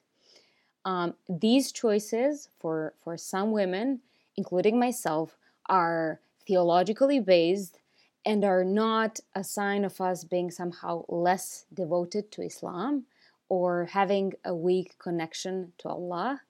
[0.85, 4.01] Um, these choices for, for some women,
[4.37, 7.79] including myself, are theologically based
[8.25, 13.05] and are not a sign of us being somehow less devoted to Islam
[13.49, 16.41] or having a weak connection to Allah,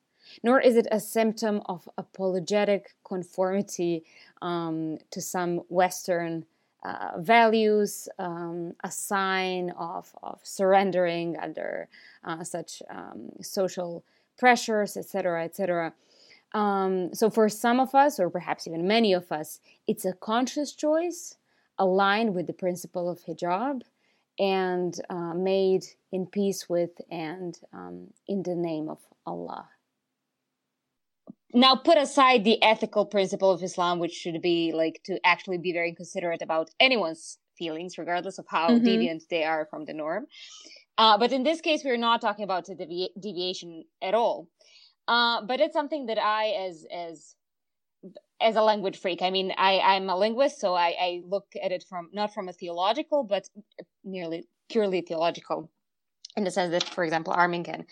[0.43, 4.03] nor is it a symptom of apologetic conformity
[4.41, 6.45] um, to some Western
[6.83, 11.87] uh, values, um, a sign of, of surrendering under
[12.23, 14.03] uh, such um, social
[14.37, 15.93] pressures, etc., etc.
[16.53, 20.73] Um, so, for some of us, or perhaps even many of us, it's a conscious
[20.73, 21.35] choice
[21.77, 23.81] aligned with the principle of hijab
[24.39, 29.69] and uh, made in peace with and um, in the name of Allah.
[31.53, 35.71] Now, put aside the ethical principle of Islam, which should be like to actually be
[35.71, 38.85] very considerate about anyone's feelings, regardless of how mm-hmm.
[38.85, 40.27] deviant they are from the norm.
[40.97, 44.47] Uh, but in this case, we're not talking about a devi- deviation at all.
[45.07, 47.35] Uh, but it's something that I, as as
[48.41, 51.71] as a language freak, I mean, I I'm a linguist, so I, I look at
[51.71, 53.49] it from not from a theological, but
[54.03, 55.69] nearly purely theological
[56.37, 57.85] in the sense that, for example, Armin can.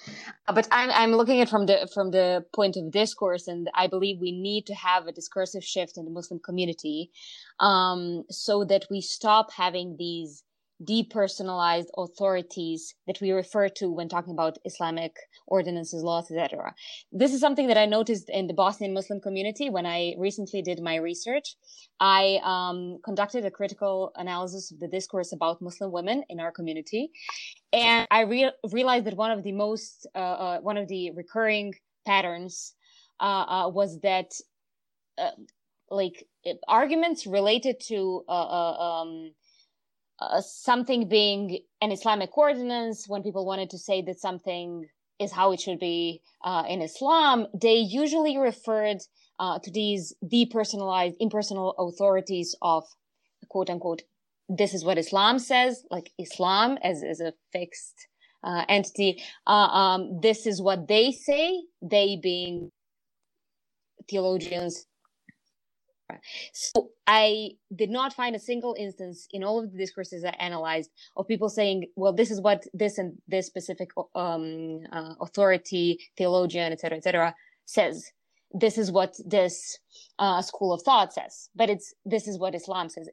[0.47, 3.88] Uh, but I'm I'm looking at from the from the point of discourse, and I
[3.88, 7.12] believe we need to have a discursive shift in the Muslim community,
[7.60, 10.43] um, so that we stop having these
[10.84, 15.16] depersonalized authorities that we refer to when talking about Islamic
[15.48, 16.74] ordinances, laws, etc.
[17.12, 20.82] This is something that I noticed in the Bosnian Muslim community when I recently did
[20.82, 21.56] my research.
[22.00, 27.12] I um, conducted a critical analysis of the discourse about Muslim women in our community,
[27.72, 31.74] and I re- realized that one of the most, uh, uh, one of the recurring
[32.06, 32.74] patterns
[33.20, 34.32] uh, uh was that,
[35.18, 35.32] uh,
[35.90, 36.28] like
[36.68, 39.32] arguments related to uh, um,
[40.19, 44.86] uh, something being an Islamic ordinance, when people wanted to say that something
[45.19, 48.97] is how it should be uh, in Islam, they usually referred
[49.39, 52.84] uh, to these depersonalized, impersonal authorities of
[53.49, 54.04] quote unquote,
[54.49, 58.08] this is what Islam says, like Islam as, as a fixed
[58.43, 59.23] uh, entity.
[59.47, 62.71] Uh, um, this is what they say, they being
[64.10, 64.86] theologians,
[66.54, 70.91] so I did not find a single instance in all of the discourses I analyzed
[71.18, 76.72] of people saying, well, this is what this and this specific um, uh, authority, theologian,
[76.72, 78.12] etc., etc., says.
[78.58, 79.80] This is what this
[80.18, 81.50] uh, school of thought says.
[81.56, 83.10] But it's this is what Islam says.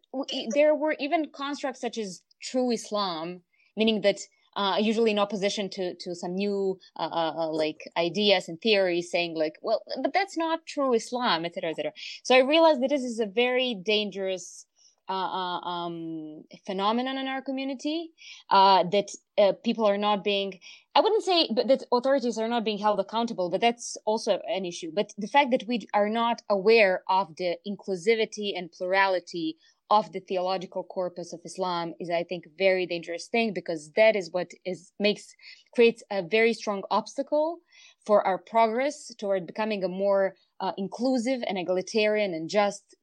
[0.55, 3.41] There were even constructs such as true Islam,
[3.77, 4.21] meaning that
[4.57, 9.11] uh, usually in opposition to to some new uh, uh, uh, like ideas and theories,
[9.11, 11.93] saying like, well, but that's not true Islam, etc., etc.
[12.23, 14.67] So I realized that this is a very dangerous
[15.09, 18.13] uh, uh, um, phenomenon in our community
[18.51, 19.09] that
[19.65, 20.59] people are not being.
[20.95, 24.93] I wouldn't say that authorities are not being held accountable, but that's also an issue.
[24.95, 29.57] But the fact that we are not aware of the inclusivity and plurality
[29.91, 34.17] of the theological corpus of Islam is, I think, a very dangerous thing because that
[34.17, 35.35] is what is makes
[35.75, 37.59] creates a very strong obstacle
[38.07, 42.97] for our progress toward becoming a more uh, inclusive and egalitarian and just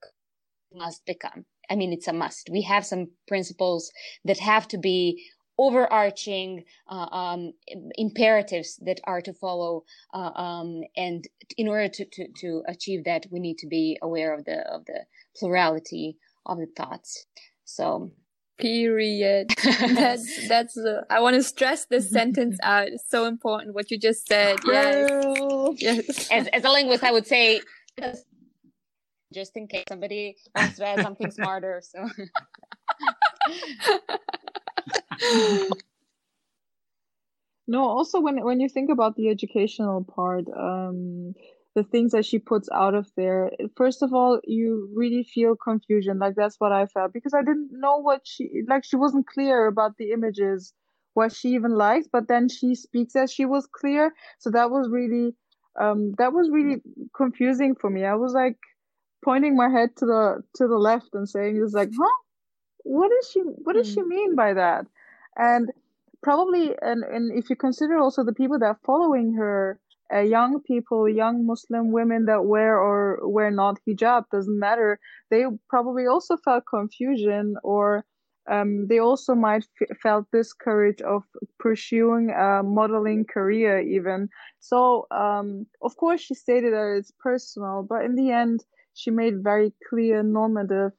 [0.74, 1.46] must become.
[1.70, 2.50] I mean, it's a must.
[2.52, 3.92] We have some principles
[4.26, 5.24] that have to be
[5.60, 7.52] overarching uh, um,
[7.98, 13.26] imperatives that are to follow, uh, um, and in order to, to, to achieve that,
[13.30, 15.02] we need to be aware of the of the
[15.36, 17.25] plurality of the thoughts.
[17.65, 18.12] So
[18.60, 19.54] period.
[19.80, 22.89] That's that's uh, i want to stress this sentence out.
[22.89, 24.58] It's so important what you just said.
[24.65, 25.10] Yes.
[25.78, 26.30] Yes.
[26.32, 27.62] As, as a linguist i would say
[29.34, 32.10] just in case somebody wants to add something smarter so.
[37.67, 41.36] No also when when you think about the educational part um
[41.80, 46.20] the things that she puts out of there first of all you really feel confusion.
[46.20, 49.68] Like that's what i felt because i didn't know what she like she wasn't clear
[49.68, 50.74] about the images
[51.13, 54.13] what she even likes but then she speaks as she was clear.
[54.39, 55.36] So that was really
[55.80, 56.77] um that was really
[57.21, 58.04] confusing for me.
[58.13, 58.58] I was like
[59.23, 60.23] pointing my head to the
[60.58, 62.17] to the left and saying it was like huh?
[62.84, 64.08] What is she what does she mm.
[64.15, 64.86] mean by that?
[65.36, 65.71] And
[66.27, 69.80] probably and and if you consider also the people that are following her
[70.13, 74.99] uh, young people, young Muslim women that wear or wear not hijab, doesn't matter.
[75.29, 78.05] They probably also felt confusion or
[78.49, 81.23] um, they also might f- felt discouraged of
[81.60, 84.29] pursuing a modeling career even.
[84.60, 89.43] So, um, of course, she stated that it's personal, but in the end, she made
[89.43, 90.91] very clear normative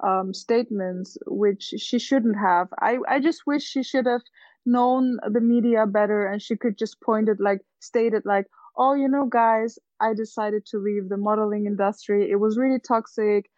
[0.00, 2.68] um, statements which she shouldn't have.
[2.80, 4.22] I, I just wish she should have
[4.64, 8.46] known the media better and she could just point it like stated like,
[8.76, 12.30] oh, you know, guys, I decided to leave the modeling industry.
[12.30, 13.50] It was really toxic.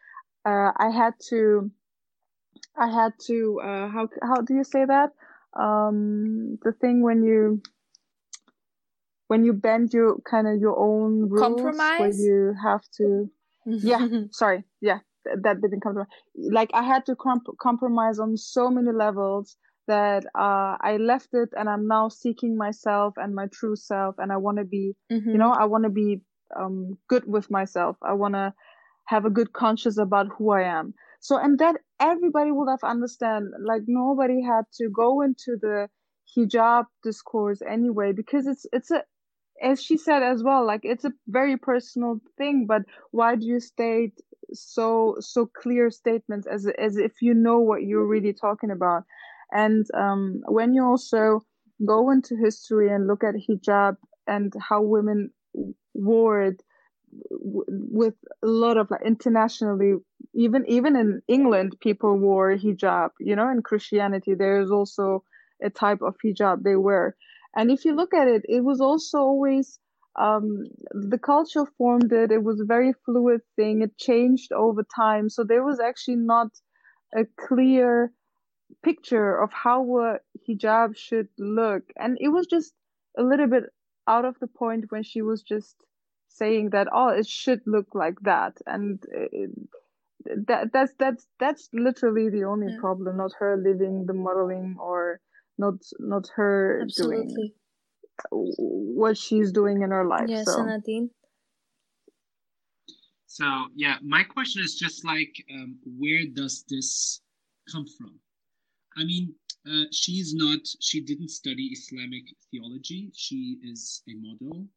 [0.44, 1.70] Uh, I had to,
[2.76, 5.10] I had to, uh, how, how do you say that?
[5.58, 7.62] Um, the thing when you,
[9.28, 11.98] when you bend your kind of your own rules Compromise?
[11.98, 13.30] where you have to,
[13.66, 14.64] yeah, sorry.
[14.80, 16.08] Yeah, that didn't come to mind.
[16.52, 19.56] Like I had to comp- compromise on so many levels
[19.86, 24.32] that uh, I left it and I'm now seeking myself and my true self and
[24.32, 25.30] I want to be, Mm-hmm.
[25.30, 26.20] you know, I want to be
[26.56, 27.96] um, good with myself.
[28.02, 28.52] I want to
[29.06, 30.94] have a good conscience about who I am.
[31.20, 35.88] So, and that everybody would have understand, like nobody had to go into the
[36.36, 39.04] hijab discourse anyway, because it's, it's a,
[39.62, 43.60] as she said as well, like it's a very personal thing, but why do you
[43.60, 44.12] state
[44.52, 49.04] so, so clear statements as, as if you know what you're really talking about?
[49.54, 51.42] And, um, when you also
[51.86, 53.96] go into history and look at hijab
[54.26, 55.30] and how women
[55.94, 56.62] wore it
[57.30, 59.94] with a lot of like internationally
[60.34, 65.22] even even in england people wore hijab you know in christianity there is also
[65.62, 67.16] a type of hijab they wear.
[67.56, 69.78] And if you look at it it was also always
[70.16, 75.30] um the culture formed it it was a very fluid thing it changed over time.
[75.30, 76.48] So there was actually not
[77.16, 78.12] a clear
[78.84, 80.18] picture of how a
[80.48, 82.72] hijab should look and it was just
[83.18, 83.64] a little bit
[84.08, 85.76] out of the point when she was just
[86.28, 89.50] saying that oh it should look like that and it,
[90.46, 92.80] that that's that's that's literally the only Yeah.
[92.80, 95.20] problem not her living the modeling or
[95.58, 97.52] not not her doing
[98.30, 101.10] what she's doing in her life Yes, so Nadine.
[103.26, 107.20] So yeah, my question is just like, um, where does this
[107.70, 108.20] come from?
[108.96, 109.34] I mean,
[109.66, 110.60] uh, she's not.
[110.80, 113.10] She didn't study Islamic theology.
[113.14, 114.68] She is a model.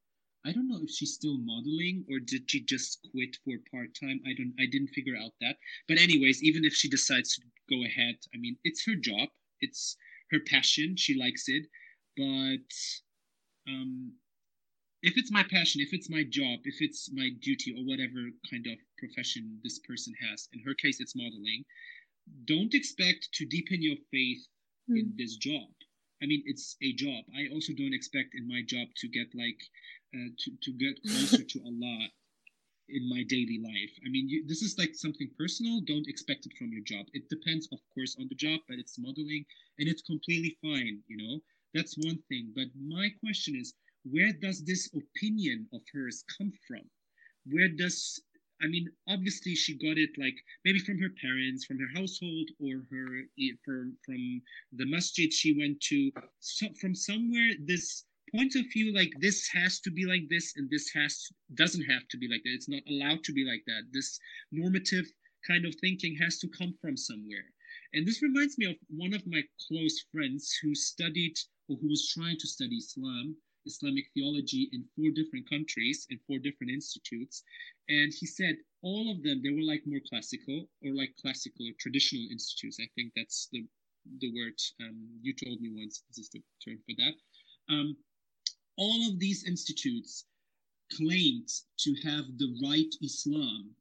[0.46, 4.22] I don't know if she's still modeling or did she just quit for part time.
[4.26, 4.54] I don't.
[4.60, 5.58] I didn't figure out that.
[5.88, 9.30] But anyways, even if she decides to go ahead, I mean, it's her job.
[9.60, 9.98] It's
[10.32, 10.96] her passion.
[10.96, 11.68] She likes it.
[12.16, 12.72] But
[13.72, 14.14] um,
[15.04, 18.66] if it's my passion, if it's my job, if it's my duty or whatever kind
[18.68, 21.64] of profession this person has, in her case, it's modeling,
[22.46, 24.48] don't expect to deepen your faith
[24.90, 25.70] in this job.
[26.22, 27.26] I mean, it's a job.
[27.36, 29.60] I also don't expect in my job to get like,
[30.16, 32.10] uh, to, to get closer to Allah
[32.90, 33.92] in my daily life.
[34.06, 35.82] I mean, you, this is like something personal.
[35.82, 37.06] Don't expect it from your job.
[37.14, 39.46] It depends, of course, on the job, but it's modeling
[39.78, 41.42] and it's completely fine, you know?
[41.74, 42.54] That's one thing.
[42.56, 43.74] But my question is,
[44.04, 46.90] where does this opinion of hers come from?
[47.46, 48.22] Where does
[48.62, 50.36] I mean, obviously she got it like
[50.66, 53.22] maybe from her parents, from her household, or her
[53.64, 54.42] from from
[54.74, 56.12] the masjid she went to.
[56.40, 60.70] So from somewhere, this point of view like this has to be like this, and
[60.70, 62.54] this has doesn't have to be like that.
[62.54, 63.84] It's not allowed to be like that.
[63.92, 64.20] This
[64.52, 65.06] normative
[65.48, 67.54] kind of thinking has to come from somewhere.
[67.94, 71.36] And this reminds me of one of my close friends who studied
[71.70, 73.36] or who was trying to study Islam
[73.68, 77.44] Islamic theology in four different countries in four different institutes.
[77.90, 81.76] And he said all of them, they were like more classical or like classical or
[81.80, 82.78] traditional institutes.
[82.82, 83.62] I think that's the,
[84.22, 86.04] the word um, you told me once.
[86.10, 87.16] This is the term for that.
[87.74, 87.98] Um,
[88.78, 90.26] all of these institutes
[90.96, 91.50] claimed
[91.84, 93.76] to have the right Islam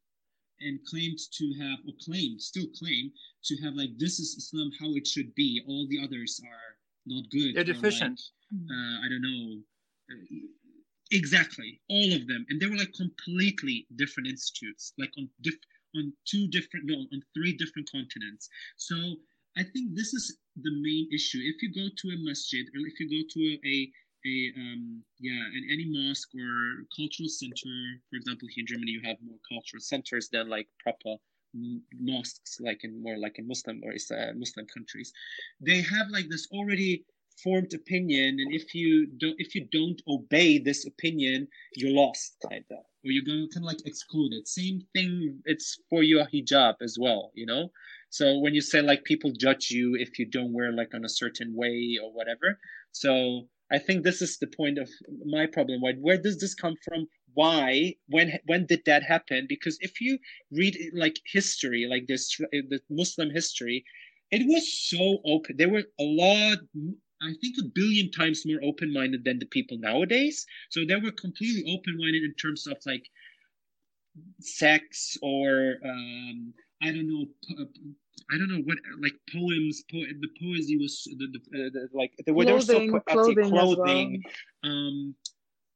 [0.61, 3.12] and claimed to have, or claimed, still claim
[3.45, 5.62] to have like, this is Islam how it should be.
[5.68, 6.72] All the others are
[7.07, 7.55] not good.
[7.55, 8.20] They're or, like, deficient.
[8.55, 9.61] uh, I don't know.
[11.13, 16.13] Exactly, all of them, and they were like completely different institutes, like on diff- on
[16.25, 18.49] two different, no, on three different continents.
[18.77, 18.97] So
[19.57, 21.39] I think this is the main issue.
[21.43, 23.93] If you go to a masjid, or if you go to a, a
[24.27, 27.71] a um yeah in any mosque or cultural center
[28.11, 31.15] for example here in germany you have more cultural centers than like proper
[32.01, 35.13] mosques like in more like in muslim or uh, muslim countries
[35.61, 37.05] they have like this already
[37.43, 42.64] formed opinion and if you don't if you don't obey this opinion you're lost kind
[42.70, 46.97] of or you're going kind of like excluded same thing it's for your hijab as
[46.99, 47.68] well you know
[48.11, 51.09] so when you say like people judge you if you don't wear like on a
[51.09, 52.59] certain way or whatever
[52.93, 54.89] so I think this is the point of
[55.24, 55.80] my problem.
[55.80, 57.09] Why, where does this come from?
[57.34, 57.97] Why?
[58.09, 58.39] When?
[58.47, 59.47] When did that happen?
[59.49, 60.18] Because if you
[60.53, 63.84] read like history, like this, the Muslim history,
[64.30, 65.57] it was so open.
[65.57, 66.59] There were a lot.
[67.23, 70.47] I think a billion times more open-minded than the people nowadays.
[70.71, 73.05] So they were completely open-minded in terms of like
[74.41, 76.53] sex or um,
[76.83, 77.27] I don't know.
[78.31, 79.85] I don't know what like poems.
[79.91, 84.23] Po- the poesy was the, the, uh, the like there were clothing, so clothing, clothing.
[84.62, 84.73] well.
[84.73, 85.14] Um,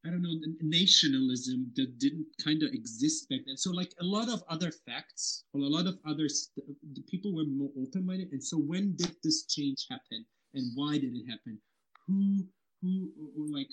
[0.04, 3.58] I don't know nationalism that didn't kind of exist back then.
[3.58, 7.34] So like a lot of other facts or a lot of other st- the people
[7.34, 8.32] were more open minded.
[8.32, 10.24] And so when did this change happen
[10.54, 11.58] and why did it happen?
[12.06, 12.46] Who
[12.82, 13.70] who or like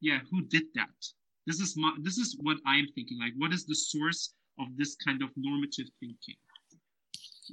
[0.00, 0.98] yeah who did that?
[1.46, 3.18] This is my this is what I'm thinking.
[3.18, 6.36] Like what is the source of this kind of normative thinking,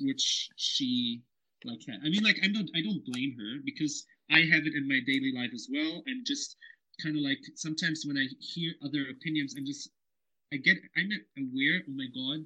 [0.01, 1.21] which she
[1.65, 1.99] like had?
[2.05, 4.99] I mean like I don't I don't blame her because I have it in my
[5.05, 6.03] daily life as well.
[6.05, 6.55] And just
[7.01, 9.89] kind of like sometimes when I hear other opinions, I'm just
[10.53, 11.81] I get I'm aware.
[11.87, 12.45] Oh my god!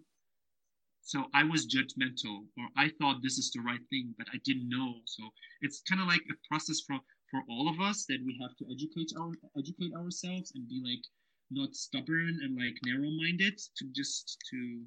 [1.03, 4.69] So I was judgmental, or I thought this is the right thing, but I didn't
[4.69, 5.01] know.
[5.05, 5.23] So
[5.61, 6.97] it's kind of like a process for
[7.29, 11.03] for all of us that we have to educate our educate ourselves and be like
[11.51, 14.85] not stubborn and like narrow minded to just to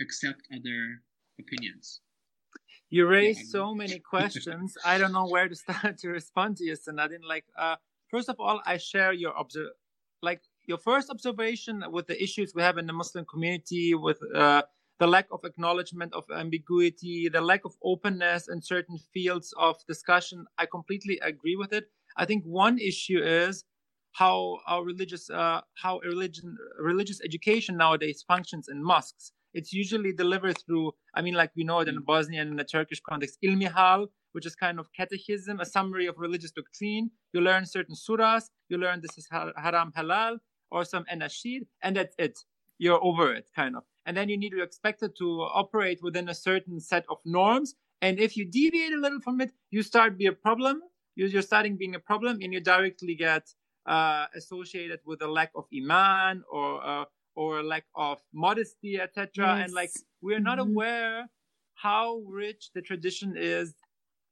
[0.00, 1.02] accept other
[1.38, 2.00] opinions.
[2.90, 4.76] You raised so many questions.
[4.84, 7.24] I don't know where to start to respond to you, Sanadin.
[7.26, 7.76] Like, uh,
[8.10, 9.70] first of all, I share your observe,
[10.22, 14.62] like your first observation with the issues we have in the Muslim community, with uh,
[15.00, 20.44] the lack of acknowledgement of ambiguity, the lack of openness in certain fields of discussion.
[20.58, 21.86] I completely agree with it.
[22.18, 23.64] I think one issue is
[24.12, 29.32] how our religious, uh, how religion, religious education nowadays functions in mosques.
[29.54, 32.64] It's usually delivered through, I mean, like we know it in the Bosnian and the
[32.64, 37.10] Turkish context, ilmihal, which is kind of catechism, a summary of religious doctrine.
[37.32, 40.36] You learn certain surahs, you learn this is haram halal,
[40.70, 42.38] or some anashid, and that's it.
[42.78, 43.84] You're over it, kind of.
[44.06, 47.74] And then you need to expect it to operate within a certain set of norms.
[48.02, 50.82] And if you deviate a little from it, you start be a problem.
[51.16, 53.52] You're starting being a problem, and you directly get
[53.86, 59.58] uh, associated with a lack of iman or uh, or lack of modesty, etc.
[59.58, 59.60] Yes.
[59.60, 60.60] And like we're not Mhm.
[60.60, 61.28] aware
[61.74, 63.74] how rich the tradition is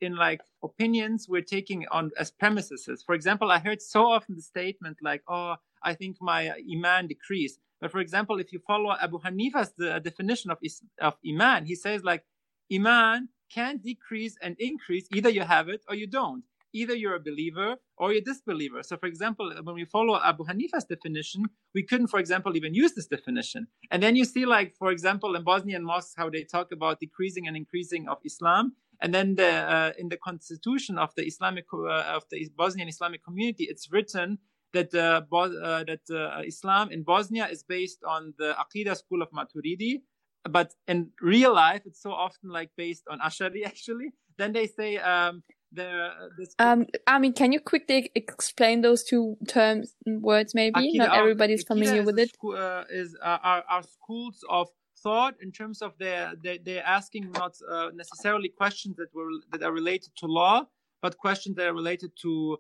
[0.01, 3.03] in like opinions we're taking on as premises.
[3.05, 7.61] For example, I heard so often the statement like, "Oh, I think my iman decreased."
[7.81, 10.59] But for example, if you follow Abu Hanifa's the definition of
[11.01, 12.25] of iman, he says like,
[12.73, 15.07] iman can decrease and increase.
[15.13, 16.45] Either you have it or you don't.
[16.75, 18.83] Either you're a believer or you're a disbeliever.
[18.83, 22.93] So, for example, when we follow Abu Hanifa's definition, we couldn't, for example, even use
[22.93, 23.69] this definition.
[23.91, 27.49] And then you see, like, for example, in Bosnian mosques, how they talk about decreasing
[27.49, 28.75] and increasing of Islam.
[29.01, 33.25] And then the, uh, in the constitution of the Islamic uh, of the Bosnian Islamic
[33.25, 34.39] community, it's written
[34.73, 39.23] that uh, Bo- uh, that uh, Islam in Bosnia is based on the Aqidah school
[39.23, 40.03] of Maturidi,
[40.49, 43.65] but in real life, it's so often like based on Ashari.
[43.67, 45.43] Actually, then they say um,
[45.73, 50.55] the this Um, I mean, can you quickly explain those two terms words?
[50.55, 52.31] Maybe Akida- not uh, everybody's familiar with it.
[52.43, 54.69] schoo- uh, is uh, are, are schools of
[55.03, 59.63] thought in terms of their they they're asking not uh, necessarily questions that were that
[59.63, 60.67] are related to law,
[61.03, 62.59] but questions that are related to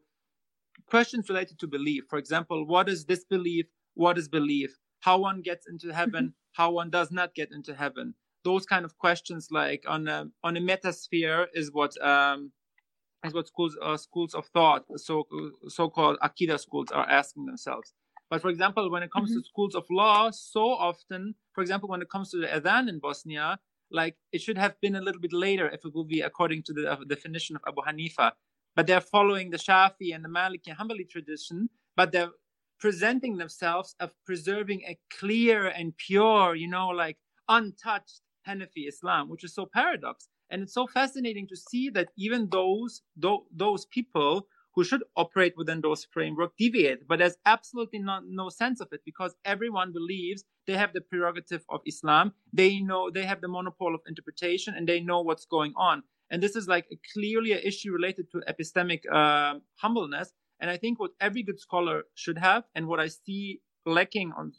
[0.88, 2.04] questions related to belief.
[2.08, 3.66] For example, what is disbelief?
[3.94, 4.70] What is belief?
[5.00, 6.34] How one gets into heaven?
[6.52, 8.14] How one does not get into heaven?
[8.44, 12.52] Those kind of questions, like on a on a metasphere, is what um,
[13.24, 15.26] is what schools uh, schools of thought, so
[15.68, 17.92] so called akida schools, are asking themselves.
[18.30, 22.02] But for example, when it comes to schools of law, so often, for example, when
[22.02, 23.58] it comes to the adhan in Bosnia,
[23.90, 26.72] like it should have been a little bit later if it will be according to
[26.72, 28.32] the uh, definition of Abu Hanifa.
[28.76, 32.30] But they're following the Shafi and the Maliki and Hanbali tradition, but they're
[32.78, 39.44] presenting themselves of preserving a clear and pure, you know, like untouched Hanafi Islam, which
[39.44, 40.28] is so paradox.
[40.50, 45.54] And it's so fascinating to see that even those tho- those people who should operate
[45.56, 50.44] within those framework deviate, but there's absolutely not, no sense of it because everyone believes
[50.66, 52.32] they have the prerogative of Islam.
[52.52, 56.04] They know they have the monopole of interpretation and they know what's going on.
[56.30, 60.32] And this is like a clearly an issue related to epistemic um humbleness.
[60.60, 64.52] And I think what every good scholar should have, and what I see lacking on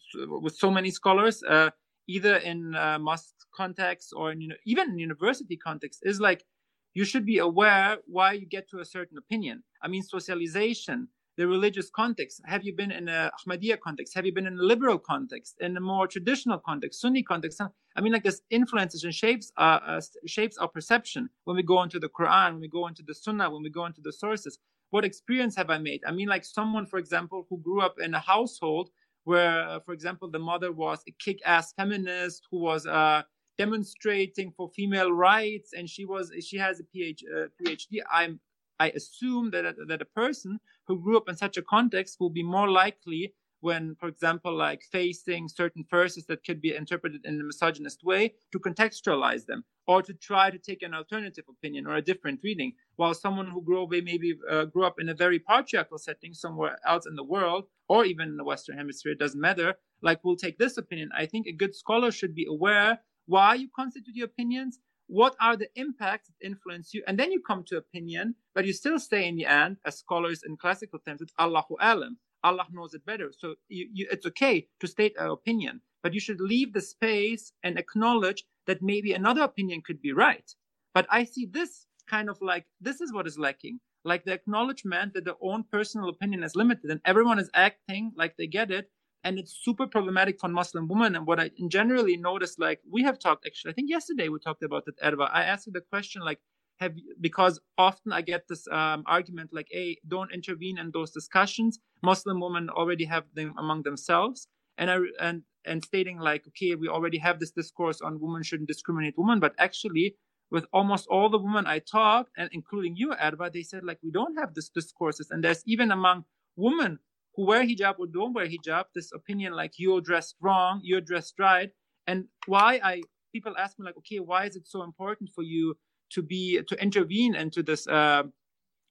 [0.43, 1.69] with so many scholars, uh,
[2.07, 6.45] either in uh, mosque context or in, you know, even in university context, is like
[6.93, 9.63] you should be aware why you get to a certain opinion.
[9.83, 11.09] I mean, socialization,
[11.39, 12.35] the religious context.
[12.53, 14.13] Have you been in a Ahmadiyya context?
[14.17, 15.51] Have you been in a liberal context?
[15.67, 17.61] In a more traditional context, Sunni context?
[17.97, 20.01] I mean, like this influences and shapes uh, uh,
[20.35, 23.49] shapes our perception when we go into the Quran, when we go into the Sunnah,
[23.53, 24.53] when we go into the sources.
[24.93, 26.01] What experience have I made?
[26.09, 28.89] I mean, like someone, for example, who grew up in a household
[29.23, 33.21] where, uh, for example, the mother was a kick-ass feminist who was uh,
[33.57, 37.91] demonstrating for female rights, and she was she has a Uh, PhD.
[38.19, 38.33] I'm
[38.79, 42.43] I assume that that a person who grew up in such a context will be
[42.43, 47.43] more likely when, for example, like facing certain verses that could be interpreted in a
[47.43, 52.01] misogynist way, to contextualize them or to try to take an alternative opinion or a
[52.01, 52.71] different reading.
[52.95, 56.77] While someone who grew up, maybe uh, grew up in a very patriarchal setting somewhere
[56.87, 60.37] else in the world, or even in the Western Hemisphere, it doesn't matter, like will
[60.37, 61.09] take this opinion.
[61.17, 65.57] I think a good scholar should be aware why you constitute your opinions, what are
[65.57, 69.27] the impacts that influence you, and then you come to opinion, but you still stay
[69.27, 72.17] in the end, as scholars in classical terms, it's Allahu alam.
[72.43, 73.31] Allah knows it better.
[73.35, 77.51] So you, you, it's okay to state an opinion, but you should leave the space
[77.63, 80.53] and acknowledge that maybe another opinion could be right.
[80.93, 85.15] But I see this kind of like this is what is lacking, like the acknowledgement
[85.15, 88.91] that their own personal opinion is limited and everyone is acting like they get it.
[89.23, 91.15] And it's super problematic for Muslim women.
[91.15, 94.63] And what I generally noticed, like we have talked actually, I think yesterday we talked
[94.63, 95.29] about that, Erwa.
[95.31, 96.39] I asked the question, like,
[96.79, 101.79] have because often I get this um, argument like, "Hey, don't intervene in those discussions."
[102.01, 104.47] Muslim women already have them among themselves,
[104.77, 108.69] and I and and stating like, "Okay, we already have this discourse on women shouldn't
[108.69, 110.15] discriminate women," but actually,
[110.49, 114.11] with almost all the women I talked, and including you, Erwa, they said like we
[114.11, 116.99] don't have this discourses, and there's even among women
[117.39, 121.35] who wear hijab or don't wear hijab this opinion like you're dressed wrong, you're dressed
[121.39, 121.69] right,
[122.07, 125.75] and why I people ask me like, okay, why is it so important for you?
[126.11, 128.23] to be to intervene into this uh,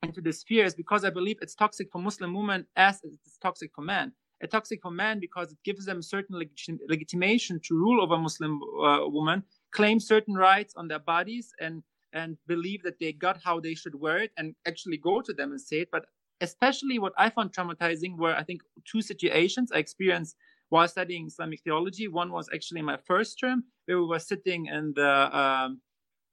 [0.03, 3.71] into this sphere is because I believe it's toxic for Muslim women as it's toxic
[3.75, 4.13] for men.
[4.41, 8.61] It's toxic for men because it gives them certain legit- legitimation to rule over Muslim
[8.85, 9.43] uh, women,
[9.73, 11.83] claim certain rights on their bodies, and
[12.13, 15.51] and believe that they got how they should wear it, and actually go to them
[15.51, 15.89] and say it.
[15.91, 16.07] But
[16.41, 20.37] especially what I found traumatizing were I think two situations I experienced
[20.69, 22.09] while studying Islamic theology.
[22.09, 25.81] One was actually my first term where we were sitting in the um,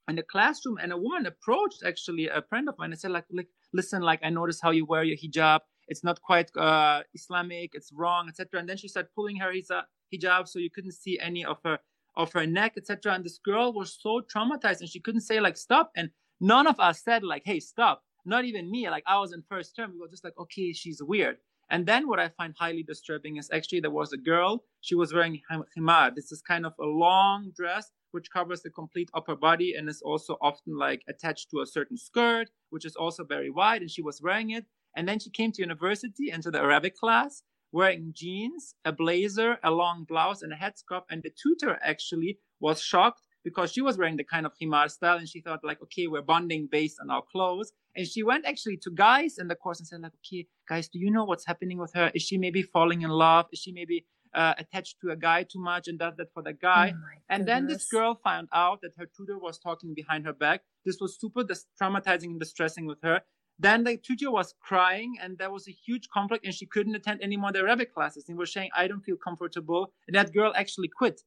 [0.08, 3.26] in the classroom and a woman approached actually a friend of mine and said like,
[3.32, 5.62] like listen like i noticed how you wear your hijab.
[5.88, 7.72] It's not quite uh, islamic.
[7.74, 11.44] It's wrong etc and then she started pulling her hijab so you couldn't see any
[11.44, 11.80] of her
[12.16, 15.58] of her neck etc and this girl was so traumatized and she couldn't say like
[15.58, 15.92] stop.
[15.96, 19.44] And none of us said like hey stop not even me like i was in
[19.50, 21.38] first term we were just like okay she's weird
[21.70, 25.14] and then what i find highly disturbing is actually there was a girl she was
[25.14, 25.40] wearing
[25.78, 29.90] himar this is kind of a long dress which covers the complete upper body and
[29.90, 33.82] is also often like attached to a certain skirt, which is also very wide.
[33.82, 34.66] And she was wearing it.
[34.96, 39.70] And then she came to university into the Arabic class wearing jeans, a blazer, a
[39.70, 41.04] long blouse, and a headscarf.
[41.10, 45.18] And the tutor actually was shocked because she was wearing the kind of himar style
[45.18, 47.72] and she thought like, okay, we're bonding based on our clothes.
[47.96, 51.00] And she went actually to guys in the course and said like, okay, guys, do
[51.00, 52.12] you know what's happening with her?
[52.14, 53.46] Is she maybe falling in love?
[53.54, 56.54] Is she maybe uh, attached to a guy too much and does that for the
[56.54, 56.94] guy.
[56.94, 60.62] Oh and then this girl found out that her tutor was talking behind her back.
[60.86, 63.22] This was super dis- traumatizing and distressing with her.
[63.58, 67.22] Then the tutor was crying and there was a huge conflict and she couldn't attend
[67.22, 68.26] any more the Arabic classes.
[68.28, 69.94] And was saying, I don't feel comfortable.
[70.08, 71.22] And that girl actually quit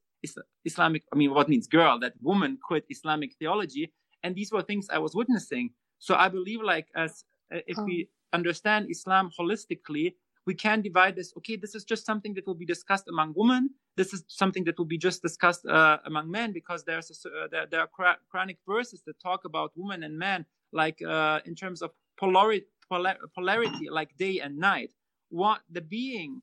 [0.65, 1.99] Islamic, I mean, what means girl?
[1.99, 3.91] That woman quit Islamic theology.
[4.23, 5.71] And these were things I was witnessing.
[5.99, 7.83] So I believe like as, uh, if oh.
[7.83, 10.13] we understand Islam holistically,
[10.45, 11.33] we can divide this.
[11.37, 13.69] Okay, this is just something that will be discussed among women.
[13.97, 17.47] This is something that will be just discussed uh, among men because there's a, uh,
[17.51, 21.81] there, there, are Quranic verses that talk about women and men, like uh, in terms
[21.81, 24.91] of polarity, polar, polarity, like day and night.
[25.29, 26.41] What the being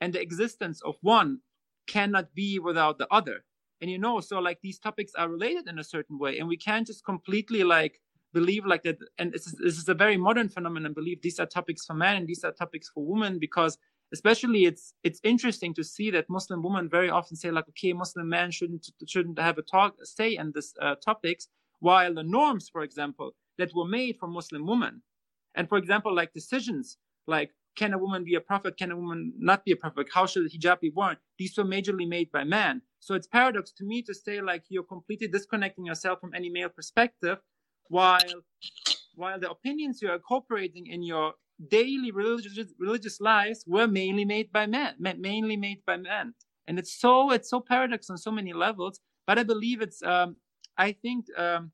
[0.00, 1.38] and the existence of one
[1.86, 3.44] cannot be without the other.
[3.80, 6.56] And you know, so like these topics are related in a certain way, and we
[6.56, 8.00] can't just completely like
[8.32, 11.46] believe like that and this is, this is a very modern phenomenon believe these are
[11.46, 13.78] topics for men and these are topics for women because
[14.12, 18.28] especially it's it's interesting to see that muslim women very often say like okay muslim
[18.28, 21.48] men shouldn't shouldn't have a talk say in this uh, topics
[21.80, 23.28] while the norms for example
[23.58, 25.00] that were made for muslim women
[25.54, 28.76] and for example like decisions like can a woman be a prophet?
[28.76, 30.08] Can a woman not be a prophet?
[30.12, 31.16] How should hijab be worn?
[31.38, 32.82] These were majorly made by men.
[33.00, 36.70] So it's paradox to me to say like you're completely disconnecting yourself from any male
[36.70, 37.38] perspective
[37.88, 38.18] while
[39.14, 41.34] while the opinions you are incorporating in your
[41.68, 46.34] daily religious religious lives were mainly made by men, mainly made by men,
[46.66, 49.00] and it's so it's so paradox on so many levels.
[49.26, 50.36] But I believe it's um,
[50.76, 51.72] I think um,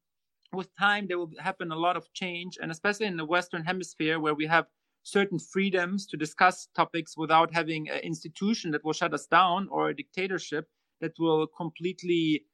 [0.52, 4.20] with time there will happen a lot of change, and especially in the Western Hemisphere
[4.20, 4.66] where we have
[5.02, 9.88] certain freedoms to discuss topics without having an institution that will shut us down or
[9.88, 10.68] a dictatorship
[11.00, 12.44] that will completely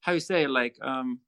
[0.00, 1.20] how you say like um,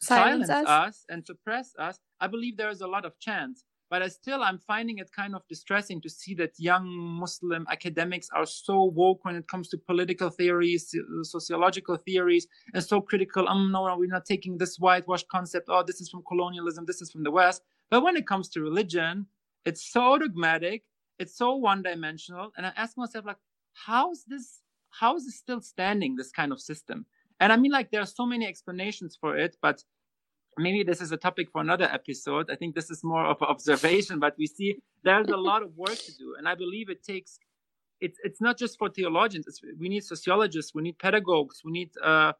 [0.00, 0.86] silence, silence us.
[0.88, 3.64] us and suppress us, I believe there is a lot of chance.
[3.90, 8.28] But I still, I'm finding it kind of distressing to see that young Muslim academics
[8.34, 13.48] are so woke when it comes to political theories, sociological theories, and so critical.
[13.48, 15.68] Um, no, no, we're not taking this whitewashed concept.
[15.70, 16.84] Oh, this is from colonialism.
[16.84, 17.62] This is from the West.
[17.90, 19.26] But when it comes to religion,
[19.64, 20.82] it's so dogmatic
[21.18, 22.52] it's so one dimensional.
[22.56, 23.38] And I ask myself, like,
[23.74, 27.06] how is this, how is this still standing, this kind of system?
[27.40, 29.82] And I mean, like, there are so many explanations for it, but
[30.56, 32.50] maybe this is a topic for another episode.
[32.50, 35.76] I think this is more of an observation, but we see there's a lot of
[35.76, 36.34] work to do.
[36.38, 37.38] And I believe it takes,
[38.00, 39.46] it's, it's not just for theologians.
[39.46, 42.32] It's, we need sociologists, we need pedagogues, we need, uh,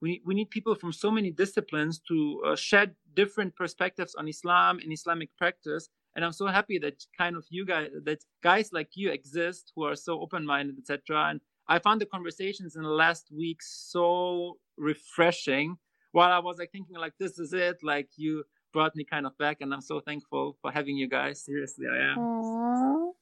[0.00, 4.26] we need, we need people from so many disciplines to uh, shed different perspectives on
[4.26, 5.88] Islam and Islamic practice.
[6.14, 9.84] And I'm so happy that kind of you guys, that guys like you exist who
[9.84, 11.28] are so open-minded, etc.
[11.30, 15.76] And I found the conversations in the last week so refreshing.
[16.12, 19.36] While I was like thinking like this is it, like you brought me kind of
[19.38, 21.44] back, and I'm so thankful for having you guys.
[21.44, 22.18] Seriously, I am.
[22.18, 23.12] Aww.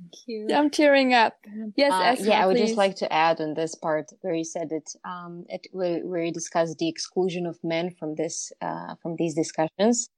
[0.00, 0.54] Thank you.
[0.54, 1.34] I'm tearing up.
[1.76, 2.42] Yes, uh, Esma, yeah.
[2.42, 2.68] I would please.
[2.68, 6.32] just like to add on this part where you said it, um, it where you
[6.32, 10.08] discussed the exclusion of men from this, uh, from these discussions.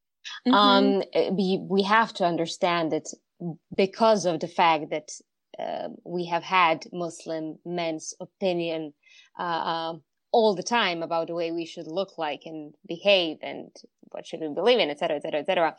[0.47, 0.55] Mm-hmm.
[0.55, 3.09] Um, we we have to understand that
[3.77, 5.11] because of the fact that
[5.59, 8.93] uh, we have had Muslim men's opinion
[9.39, 9.95] uh, uh,
[10.33, 13.71] all the time about the way we should look like and behave and
[14.11, 15.77] what should we believe in, etc., etc., etc.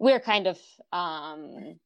[0.00, 0.58] We're kind of
[0.92, 1.76] um,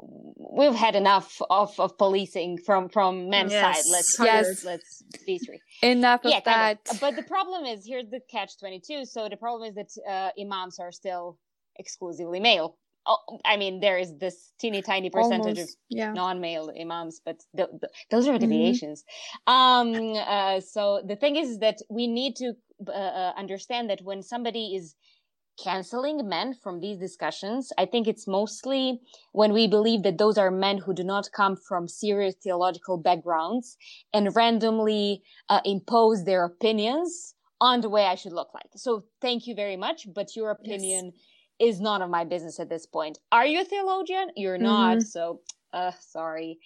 [0.00, 3.76] we've had enough of, of policing from from men's yes.
[3.76, 3.90] side.
[3.90, 4.64] Let's yes.
[4.64, 5.60] let's be straight.
[5.82, 6.78] Enough yeah, of that.
[6.90, 7.00] Of.
[7.00, 9.04] But the problem is here's the catch twenty two.
[9.04, 11.38] So the problem is that uh, imams are still
[11.78, 12.76] exclusively male.
[13.08, 16.12] Oh, I mean, there is this teeny tiny percentage Almost, of yeah.
[16.12, 19.04] non-male imams, but the, the, those are deviations.
[19.48, 19.52] Mm-hmm.
[19.52, 22.54] Um, uh, so the thing is that we need to
[22.88, 24.96] uh, uh, understand that when somebody is
[25.62, 29.00] canceling men from these discussions, I think it's mostly
[29.32, 33.76] when we believe that those are men who do not come from serious theological backgrounds
[34.12, 38.70] and randomly uh, impose their opinions on the way I should look like.
[38.74, 41.14] So thank you very much, but your opinion yes.
[41.58, 43.18] Is none of my business at this point.
[43.32, 44.30] Are you a theologian?
[44.36, 44.98] You're not.
[44.98, 45.06] Mm-hmm.
[45.06, 45.40] So,
[45.72, 46.58] uh, sorry.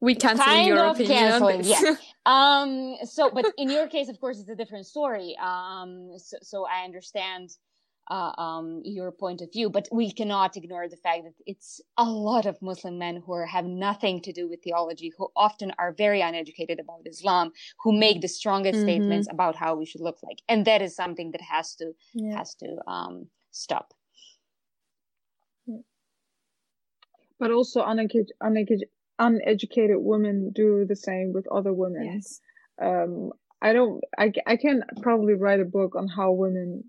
[0.00, 1.18] We cancel kind your of opinion.
[1.18, 1.94] Canceling, yeah.
[2.24, 2.96] um.
[3.04, 5.36] So, but in your case, of course, it's a different story.
[5.42, 6.12] Um.
[6.16, 7.50] So, so I understand
[8.10, 12.04] uh, um, your point of view, but we cannot ignore the fact that it's a
[12.04, 15.92] lot of Muslim men who are, have nothing to do with theology, who often are
[15.92, 17.52] very uneducated about Islam,
[17.82, 18.88] who make the strongest mm-hmm.
[18.88, 22.36] statements about how we should look like, and that is something that has to yeah.
[22.36, 23.94] has to um, stop.
[27.40, 28.88] But also, uneducated, uneducated,
[29.18, 32.04] uneducated women do the same with other women.
[32.04, 32.40] Yes.
[32.80, 34.00] Um, I don't.
[34.16, 36.84] I I can probably write a book on how women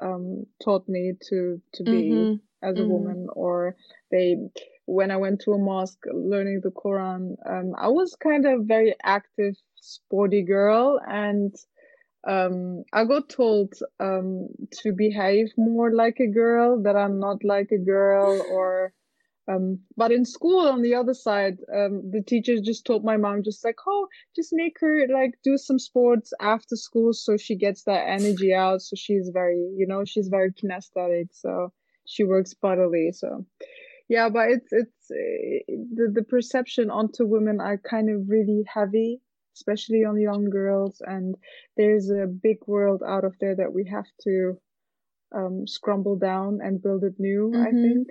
[0.00, 2.34] um, taught me to to be mm-hmm.
[2.62, 2.90] as a mm-hmm.
[2.90, 3.76] woman or
[4.10, 4.36] they
[4.86, 8.94] when i went to a mosque learning the quran um, i was kind of very
[9.02, 11.54] active sporty girl and
[12.28, 17.70] um, i got told um, to behave more like a girl that i'm not like
[17.72, 18.92] a girl or
[19.48, 23.42] um, but in school, on the other side, um, the teachers just told my mom,
[23.44, 27.84] just like, oh, just make her like do some sports after school so she gets
[27.84, 28.82] that energy out.
[28.82, 31.28] So she's very, you know, she's very kinesthetic.
[31.30, 31.72] So
[32.06, 33.12] she works bodily.
[33.12, 33.46] So
[34.08, 39.20] yeah, but it's, it's uh, the, the perception onto women are kind of really heavy,
[39.54, 41.00] especially on young girls.
[41.06, 41.36] And
[41.76, 44.58] there's a big world out of there that we have to
[45.34, 47.62] um, scramble down and build it new, mm-hmm.
[47.62, 48.08] I think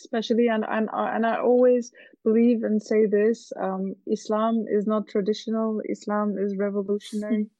[0.00, 1.92] especially and and and I always
[2.24, 5.80] believe and say this um, Islam is not traditional.
[5.88, 7.46] Islam is revolutionary.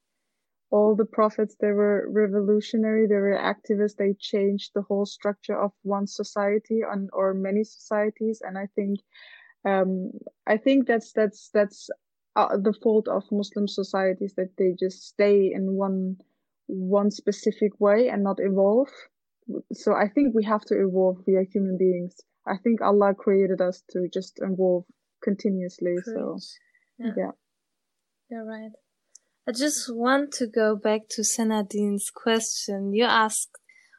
[0.73, 3.07] All the prophets they were revolutionary.
[3.07, 3.97] They were activists.
[3.97, 8.41] They changed the whole structure of one society on or many societies.
[8.45, 9.01] And I think
[9.65, 10.13] um,
[10.47, 11.91] I think that's that's that's
[12.37, 16.17] uh, the fault of Muslim societies that they just stay in one
[16.67, 18.89] one specific way and not evolve.
[19.73, 21.19] So I think we have to evolve.
[21.27, 22.17] We are human beings.
[22.47, 24.85] I think Allah created us to just evolve
[25.23, 25.95] continuously.
[26.03, 26.17] Preach.
[26.17, 26.39] So,
[26.99, 27.13] yeah.
[27.17, 27.31] yeah.
[28.31, 28.71] You're right.
[29.49, 32.93] I just want to go back to Senadine's question.
[32.93, 33.51] You asked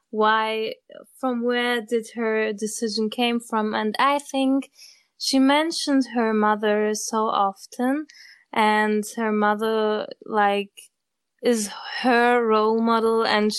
[0.09, 0.73] why,
[1.19, 3.73] from where did her decision came from?
[3.73, 4.69] And I think
[5.17, 8.05] she mentioned her mother so often
[8.53, 10.71] and her mother, like,
[11.41, 11.69] is
[12.01, 13.51] her role model and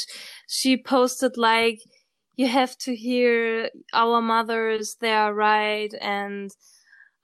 [0.47, 1.81] she posted like,
[2.43, 5.93] you have to hear our mothers, they are right.
[6.01, 6.51] And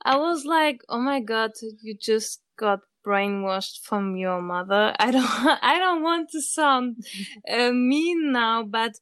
[0.05, 1.51] I was like, oh my God,
[1.83, 4.95] you just got brainwashed from your mother.
[5.07, 7.05] I don't, I don't want to sound
[7.51, 8.93] uh, mean now, but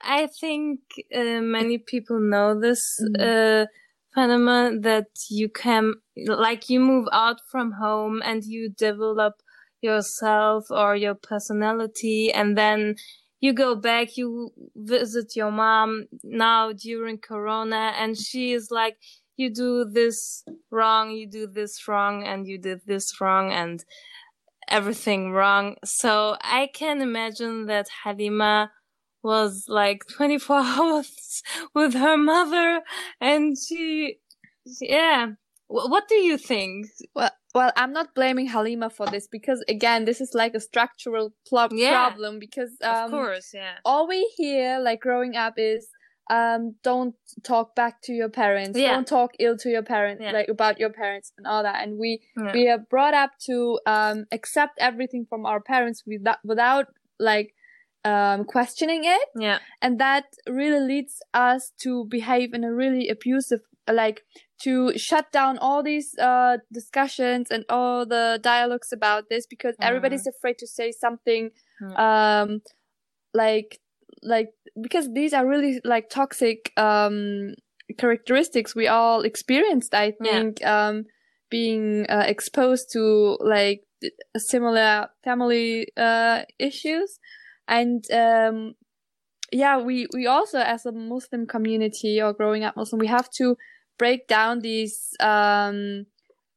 [0.00, 0.80] I think
[1.14, 3.20] uh, many people know this mm-hmm.
[3.20, 3.66] uh,
[4.14, 9.34] phenomenon that you can, like, you move out from home and you develop
[9.82, 12.96] yourself or your personality, and then
[13.40, 18.96] you go back, you visit your mom now during Corona, and she is like,
[19.36, 23.84] you do this wrong, you do this wrong, and you did this wrong, and
[24.68, 25.76] everything wrong.
[25.84, 28.70] So I can imagine that Halima
[29.22, 31.42] was like 24 hours
[31.74, 32.82] with her mother
[33.20, 34.16] and she,
[34.80, 35.32] yeah.
[35.72, 36.86] What do you think?
[37.14, 41.32] Well, well, I'm not blaming Halima for this because again, this is like a structural
[41.48, 42.08] pl- yeah.
[42.08, 43.74] problem because um, of course, yeah.
[43.84, 45.88] All we hear like growing up is
[46.28, 47.14] um, don't
[47.44, 48.76] talk back to your parents.
[48.76, 48.94] Yeah.
[48.94, 50.32] Don't talk ill to your parents, yeah.
[50.32, 51.82] like about your parents and all that.
[51.82, 52.52] And we yeah.
[52.52, 56.86] we are brought up to um, accept everything from our parents without without
[57.20, 57.54] like
[58.04, 59.28] um, questioning it.
[59.36, 59.58] Yeah.
[59.82, 64.22] And that really leads us to behave in a really abusive, like
[64.62, 69.84] to shut down all these uh, discussions and all the dialogues about this because mm.
[69.84, 71.50] everybody's afraid to say something
[71.82, 71.98] mm.
[71.98, 72.60] um,
[73.34, 73.80] like
[74.22, 74.48] like
[74.80, 77.54] because these are really like toxic um,
[77.98, 80.88] characteristics we all experienced i think yeah.
[80.88, 81.04] um,
[81.50, 83.82] being uh, exposed to like
[84.36, 87.18] similar family uh, issues
[87.66, 88.74] and um,
[89.52, 93.56] yeah we we also as a muslim community or growing up muslim we have to
[94.00, 96.06] break down these um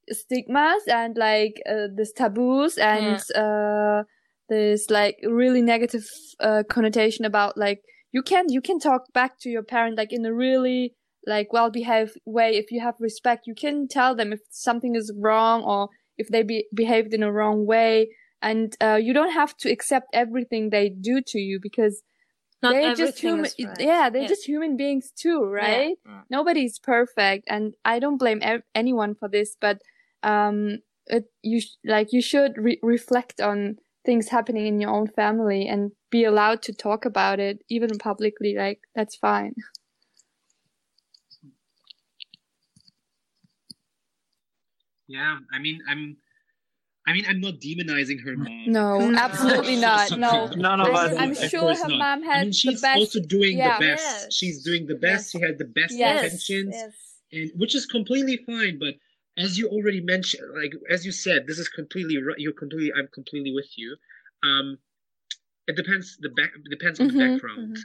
[0.09, 3.41] stigmas and like uh, these taboos and yeah.
[3.43, 4.03] uh
[4.49, 6.05] this like really negative
[6.39, 7.81] uh connotation about like
[8.13, 10.93] you can you can talk back to your parent like in a really
[11.27, 15.13] like well behaved way if you have respect you can tell them if something is
[15.17, 18.07] wrong or if they be- behaved in a wrong way
[18.41, 22.03] and uh, you don't have to accept everything they do to you because
[22.63, 23.43] not they're just human.
[23.43, 23.79] Right.
[23.79, 24.27] Yeah, they're yeah.
[24.27, 25.97] just human beings too, right?
[26.05, 26.21] Yeah.
[26.29, 29.55] Nobody's perfect, and I don't blame ev- anyone for this.
[29.59, 29.81] But
[30.23, 35.07] um, it you sh- like you should re- reflect on things happening in your own
[35.07, 38.55] family and be allowed to talk about it, even publicly.
[38.57, 39.53] Like that's fine.
[45.07, 46.17] Yeah, I mean, I'm
[47.05, 48.63] I mean, I'm not demonizing her mom.
[48.67, 50.17] No, absolutely not.
[50.17, 51.13] No, none of us.
[51.17, 51.97] I'm sure her not.
[51.97, 52.97] mom had I mean, she's the best.
[52.97, 53.77] also doing yeah.
[53.77, 54.03] the best.
[54.03, 54.33] Yes.
[54.33, 55.25] She's doing the best.
[55.25, 55.31] Yes.
[55.31, 56.23] She had the best Yes.
[56.23, 56.93] intentions, Yes.
[57.33, 58.79] and which is completely fine.
[58.79, 58.93] But
[59.37, 62.37] as you already mentioned, like as you said, this is completely right.
[62.39, 62.91] You're completely.
[62.97, 63.97] I'm completely with you.
[64.43, 64.77] Um,
[65.67, 66.17] it depends.
[66.21, 67.77] The back depends on Mhm, the background.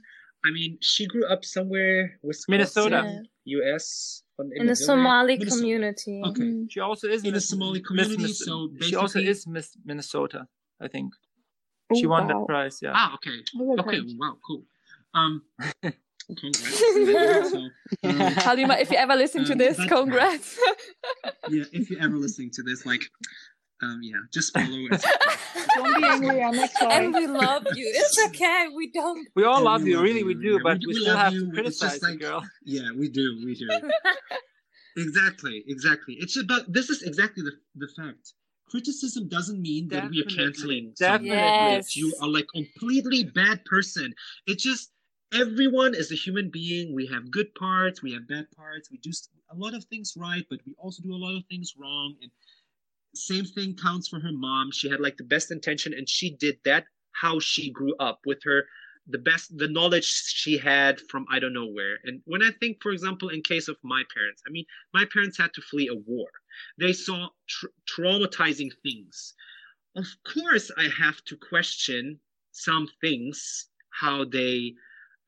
[0.45, 3.23] I mean, she grew up somewhere, Wisconsin, Minnesota.
[3.45, 4.23] U.S.
[4.39, 4.79] on- In the village.
[4.79, 5.57] Somali Minnesota.
[5.61, 6.23] community.
[6.25, 6.43] Okay.
[6.43, 6.65] Mm-hmm.
[6.71, 10.47] She also is In the Miss- Somali community, Miss- so she also is Miss Minnesota,
[10.81, 11.13] I think.
[11.91, 12.41] Oh, She won wow.
[12.41, 12.93] that prize, yeah.
[12.95, 13.37] Ah, okay.
[13.59, 14.15] Oh, Okay, okay.
[14.19, 14.63] wow, cool.
[15.15, 15.43] Um,
[16.37, 17.51] congrats.
[17.51, 17.59] so,
[18.05, 20.59] um, Halima, if you ever listen to Um, this, congrats.
[21.49, 23.01] yeah, if you're ever listening to this, like,
[23.83, 25.05] um, yeah, just follow it.
[25.77, 26.43] Don't be angry.
[26.43, 27.93] I'm not And we love you.
[27.97, 28.67] It's okay.
[28.75, 29.27] We don't.
[29.37, 31.17] We all love we you, love really, we do, yeah, but we- we, we still
[31.17, 32.43] have you, to criticize just you, like- girl.
[32.65, 33.69] Yeah, we do, we do.
[34.97, 36.15] exactly, exactly.
[36.19, 38.33] It's about this is exactly the the fact.
[38.71, 41.29] Criticism doesn't mean that we are canceling someone, definitely.
[41.31, 41.97] Yes.
[41.97, 44.13] you are like completely bad person.
[44.47, 44.91] It's just
[45.33, 46.95] everyone is a human being.
[46.95, 48.91] We have good parts, we have bad parts.
[48.91, 49.11] We do
[49.51, 52.15] a lot of things right, but we also do a lot of things wrong.
[52.21, 52.31] And
[53.19, 54.71] same thing counts for her mom.
[54.73, 58.39] She had like the best intention, and she did that how she grew up with
[58.45, 58.65] her
[59.09, 61.99] the best the knowledge she had from I don't know where.
[62.05, 65.39] And when I think, for example, in case of my parents, I mean, my parents
[65.39, 66.29] had to flee a war.
[66.79, 69.35] They saw tr- traumatizing things.
[69.97, 72.21] Of course, I have to question
[72.53, 74.75] some things how they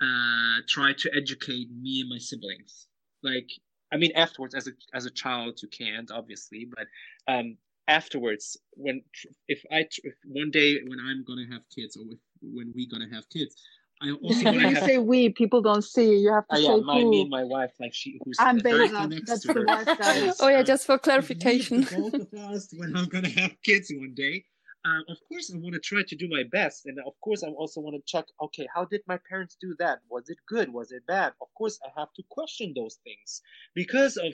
[0.00, 2.86] uh, try to educate me and my siblings.
[3.22, 3.48] Like,
[3.92, 6.86] I mean, afterwards, as a as a child, you can't obviously, but
[7.32, 7.56] um,
[7.90, 9.02] afterwards, when
[9.48, 13.12] if I if one day when I'm gonna have kids, or if, when we gonna
[13.12, 13.54] have kids,
[14.00, 14.84] I also When gonna have.
[14.84, 16.16] say we, people don't see.
[16.18, 17.10] You have to say yeah, my, who.
[17.10, 19.66] me and my wife, like she, who's I'm very next That's to the her.
[19.66, 20.36] wife, guys.
[20.40, 21.86] Oh yeah, just for clarification.
[21.90, 24.44] both of us, when I'm gonna have kids one day,
[24.84, 27.48] um, of course I want to try to do my best, and of course I
[27.48, 28.26] also want to check.
[28.40, 29.98] Okay, how did my parents do that?
[30.08, 30.72] Was it good?
[30.72, 31.32] Was it bad?
[31.42, 33.42] Of course I have to question those things
[33.74, 34.32] because of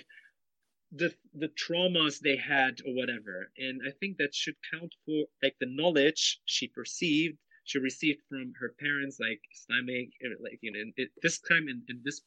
[0.92, 3.50] the the traumas they had or whatever.
[3.58, 8.52] And I think that should count for like the knowledge she perceived, she received from
[8.60, 12.22] her parents, like Islamic, uh, like you know, it, this time in, in this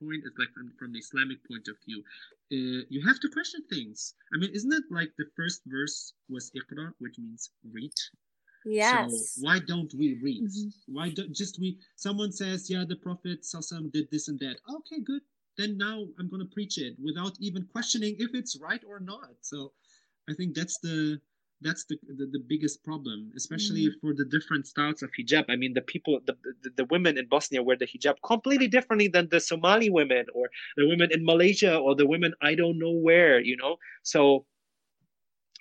[0.00, 2.02] point is like from, from the Islamic point of view.
[2.50, 4.14] Uh, you have to question things.
[4.34, 7.92] I mean, isn't it like the first verse was Iqra, which means read?
[8.64, 9.34] Yes.
[9.36, 10.42] So why don't we read?
[10.44, 10.72] Mhm.
[10.86, 11.78] Why don't just we?
[11.96, 15.22] Someone says, "Yeah, the Prophet Sallallahu did this and that." Okay, good.
[15.58, 19.30] Then now I'm gonna preach it without even questioning if it's right or not.
[19.42, 19.72] So
[20.30, 21.20] I think that's the
[21.60, 24.00] that's the, the, the biggest problem especially Mm.
[24.00, 27.26] for the different styles of hijab i mean the people the, the, the women in
[27.26, 31.76] bosnia wear the hijab completely differently than the somali women or the women in malaysia
[31.76, 34.46] or the women i don't know where you know so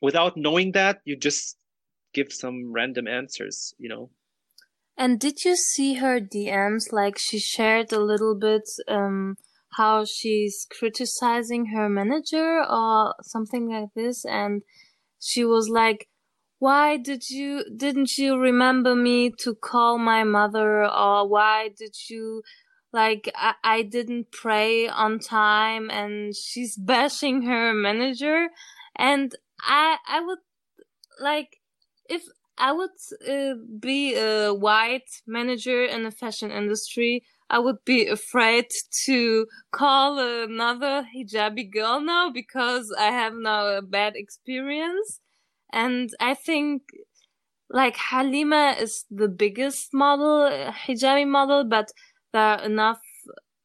[0.01, 1.57] without knowing that you just
[2.13, 4.09] give some random answers you know
[4.99, 6.91] And did you see her DMs?
[6.91, 9.37] Like she shared a little bit um
[9.73, 14.61] how she's criticizing her manager or something like this and
[15.19, 16.07] she was like
[16.59, 22.41] why did you didn't you remember me to call my mother or why did you
[22.93, 28.47] like I, I didn't pray on time and she's bashing her manager
[28.95, 30.39] and I I would
[31.19, 31.57] like
[32.09, 32.23] if
[32.57, 32.89] I would
[33.29, 37.23] uh, be a white manager in the fashion industry.
[37.49, 38.67] I would be afraid
[39.05, 45.19] to call another hijabi girl now because I have now a bad experience.
[45.71, 46.83] And I think
[47.69, 50.49] like Halima is the biggest model,
[50.87, 51.91] hijabi model, but
[52.33, 53.01] there are enough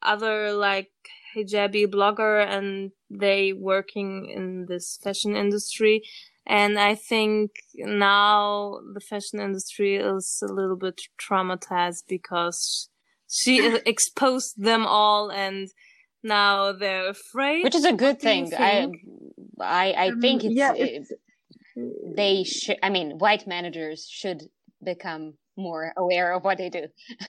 [0.02, 0.90] other like
[1.36, 6.02] hijabi blogger and they working in this fashion industry
[6.46, 12.88] and I think now the fashion industry is a little bit traumatized because
[13.40, 13.54] she
[13.94, 15.68] exposed them all and
[16.22, 17.64] now they're afraid.
[17.64, 18.52] which is a good What thing.
[18.54, 18.88] I?
[19.60, 21.10] I I Um, think it's, yeah, it's-
[22.22, 22.78] they should.
[22.82, 24.40] I mean, white managers should
[24.92, 25.24] become
[25.56, 26.84] more aware of what they do.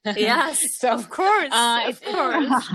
[0.06, 2.66] Yes, so of course, uh, of course.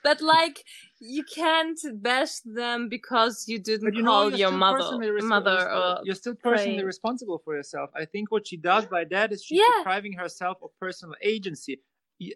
[0.08, 0.56] but like,
[1.00, 5.28] you can't bash them because you didn't you call you're your still mother, personally respo-
[5.36, 6.86] mother, or you're still personally praying.
[6.94, 7.88] responsible for yourself.
[8.02, 9.74] I think what she does by that is she's Yeah.
[9.78, 11.80] depriving herself of personal agency.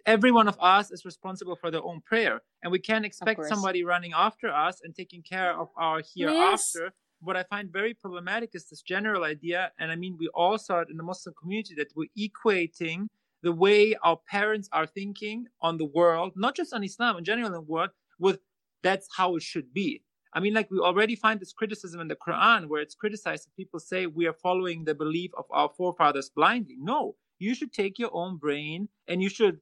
[0.06, 3.84] Every one of us is responsible for their own prayer, and we can't expect somebody
[3.84, 6.92] running after us and taking care of our hereafter.
[7.20, 10.80] What I find very problematic is this general idea, and I mean, we all saw
[10.80, 13.08] it in the Muslim community that we're equating
[13.42, 17.46] the way our parents are thinking on the world, not just on Islam, in general
[17.46, 18.40] in the world, with
[18.82, 20.02] that's how it should be.
[20.32, 23.56] I mean, like we already find this criticism in the Quran where it's criticized that
[23.56, 26.76] people say we are following the belief of our forefathers blindly.
[26.80, 29.60] No, you should take your own brain and you should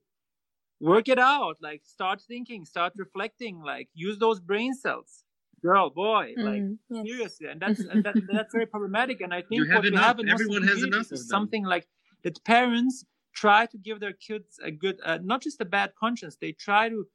[0.82, 1.56] work it out.
[1.62, 5.24] Like start thinking, start reflecting, like use those brain cells.
[5.62, 7.06] Girl, boy, like Mm, yes.
[7.06, 7.46] seriously.
[7.48, 9.20] And that's and that, that's very problematic.
[9.22, 10.04] And I think You what we enough.
[10.06, 11.88] have in Muslim Everyone has enough is something like
[12.24, 13.04] that parents
[13.34, 16.88] try to give their kids a good uh, not just a bad conscience, they try
[16.88, 17.06] to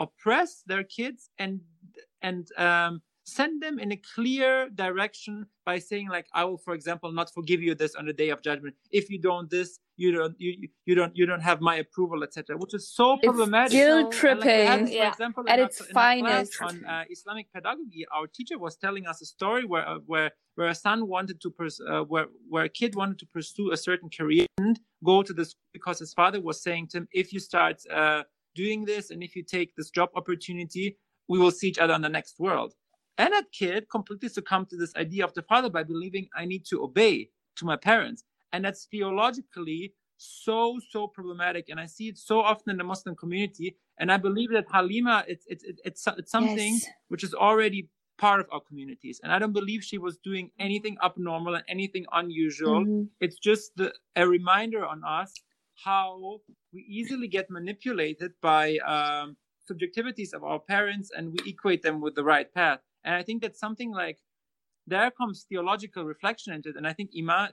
[0.00, 1.60] oppress their kids and
[2.22, 7.12] and um, send them in a clear direction by saying like i will for example
[7.12, 10.34] not forgive you this on the day of judgment if you don't this you don't
[10.40, 13.72] you, you- you don't you don't have my approval etc which is so It's problematic
[13.72, 15.08] guilt And, like, had tripping Yeah.
[15.10, 16.62] example, at in its in our class finest.
[16.62, 20.68] on uh, islamic pedagogy our teacher was telling us a story where uh, where where
[20.68, 24.08] a son wanted to pers- uh, where where a kid wanted to pursue a certain
[24.18, 27.76] career and go to this because his father was saying to him if you start
[28.00, 28.22] uh,
[28.54, 30.96] doing this and if you take this job opportunity
[31.28, 32.74] we will see each other in the next world
[33.20, 36.64] and that kid completely succumbed to this idea of the father by believing i need
[36.70, 37.14] to obey
[37.58, 38.20] to my parents.
[38.52, 39.82] And that's theologically
[40.16, 41.64] so so problematic.
[41.70, 43.68] And i see it so often in the muslim community.
[44.00, 45.80] And i believe that halima it's it's it's,
[46.20, 46.86] it's, something Yes.
[47.12, 47.80] which is already
[48.24, 49.16] part of our communities.
[49.22, 52.80] And i don't believe she was doing anything abnormal and anything unusual.
[52.84, 53.08] Mhm.
[53.24, 53.88] it's just the,
[54.22, 55.32] a reminder on us
[55.88, 56.04] how
[56.74, 58.64] we easily get manipulated by
[58.94, 59.26] um,
[59.70, 63.42] subjectivities of our parents and we equate them with the right path and i think
[63.42, 64.18] that's something like
[64.86, 66.76] there comes theological reflection into it.
[66.76, 67.50] And i think imam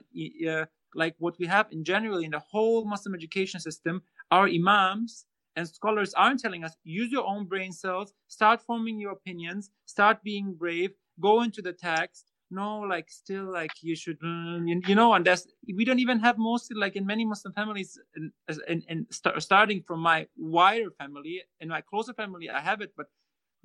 [0.50, 5.26] uh, like what we have in general in the whole muslim education system our imams
[5.56, 10.22] and scholars aren't telling us use your own brain cells start forming your opinions start
[10.22, 12.32] being brave go into the text.
[12.50, 15.46] No like still like you should you, know and that's
[15.76, 18.32] we don't even have mostly like in many muslim families and
[18.66, 22.94] and, and start, starting from my wider family in my closer family i have it
[22.96, 23.08] but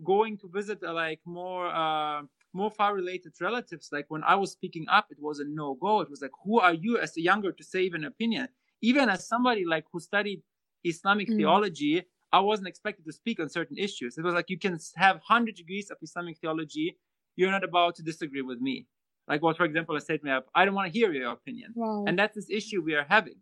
[0.04, 2.22] going to visit uh, like more uh,
[2.54, 3.90] more far related relatives.
[3.92, 6.60] Like when i was speaking up it was a no go it was like who
[6.60, 8.48] are you as a younger to say an opinion?
[8.82, 10.42] Even as somebody like who studied
[10.84, 11.38] islamic Mm.
[11.38, 14.18] theology i wasn't expected to speak on certain issues.
[14.18, 16.98] It was like you can have 100 degrees of islamic theology.
[17.38, 18.86] You're not about to disagree with me.
[19.28, 21.70] Like what for example i said to me i don't want to hear your opinion.
[21.76, 22.04] Wow.
[22.08, 23.40] and that's this issue we are having.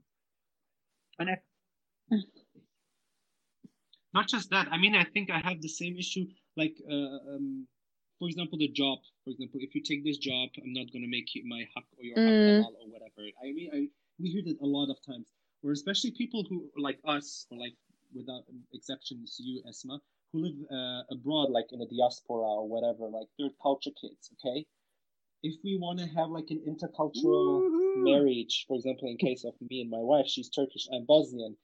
[1.20, 1.36] And I,
[4.14, 4.68] not just that.
[4.72, 6.26] I mean i think i have the same issue
[6.58, 7.68] like uh, um,
[8.20, 11.10] for example the job for example if you take this job i'm not going to
[11.10, 12.62] make you my haq or your Mm.
[12.80, 13.88] or whatever i mean I,
[14.20, 15.28] we hear that a lot of times
[15.64, 17.76] or especially people who like us or like
[18.14, 18.44] without
[18.74, 20.00] exceptions you esma
[20.32, 24.66] who live uh, abroad like in a diaspora or whatever like third culture kids okay
[25.44, 28.04] if we want to have like an intercultural Woo-hoo.
[28.06, 31.58] marriage, for example, in case of me and my wife, she's Turkish, I'm Bosnian.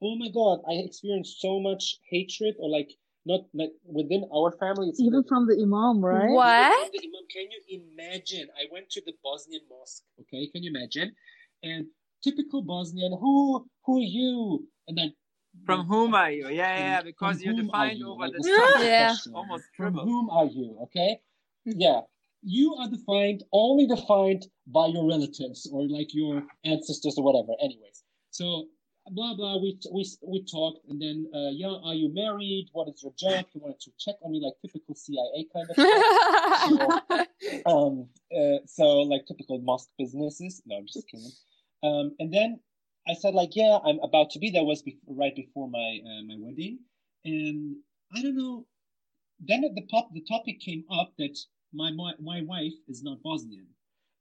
[0.00, 2.92] Oh my God, I experienced so much hatred or like
[3.26, 4.92] not like within our family.
[4.98, 6.30] Even from the imam, right?
[6.30, 6.92] What?
[6.92, 8.48] The imam, can you imagine?
[8.56, 10.04] I went to the Bosnian mosque.
[10.20, 11.12] Okay, can you imagine?
[11.62, 11.86] And
[12.22, 14.66] typical Bosnian, who who are you?
[14.88, 15.12] And then
[15.66, 16.48] from whom are you?
[16.48, 18.12] Yeah, yeah, because you're defined you?
[18.12, 20.78] over like, the yeah, almost From whom are you?
[20.84, 21.20] Okay,
[21.64, 22.00] yeah,
[22.42, 27.52] you are defined only defined by your relatives or like your ancestors or whatever.
[27.60, 28.68] Anyways, so
[29.10, 29.56] blah blah.
[29.58, 32.68] We we we talked, and then uh, yeah, are you married?
[32.72, 33.46] What is your job?
[33.52, 37.24] He wanted to check on me, like typical CIA kind of stuff.
[37.64, 40.62] so, um, uh, so like typical mosque businesses.
[40.66, 41.30] No, I'm just kidding.
[41.82, 42.60] Um, and then
[43.08, 44.50] I said like, yeah, I'm about to be.
[44.50, 46.78] That was be- right before my uh, my wedding,
[47.24, 47.76] and
[48.14, 48.66] I don't know.
[49.40, 51.38] Then at the pop the topic came up that
[51.72, 53.66] my, my my wife is not Bosnian,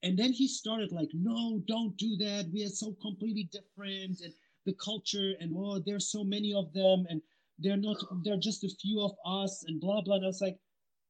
[0.03, 2.49] and then he started like, no, don't do that.
[2.53, 4.33] We are so completely different, and
[4.65, 7.21] the culture, and oh, there's so many of them, and
[7.59, 7.97] they're not.
[8.23, 10.15] They're just a few of us, and blah blah.
[10.15, 10.57] And I was like,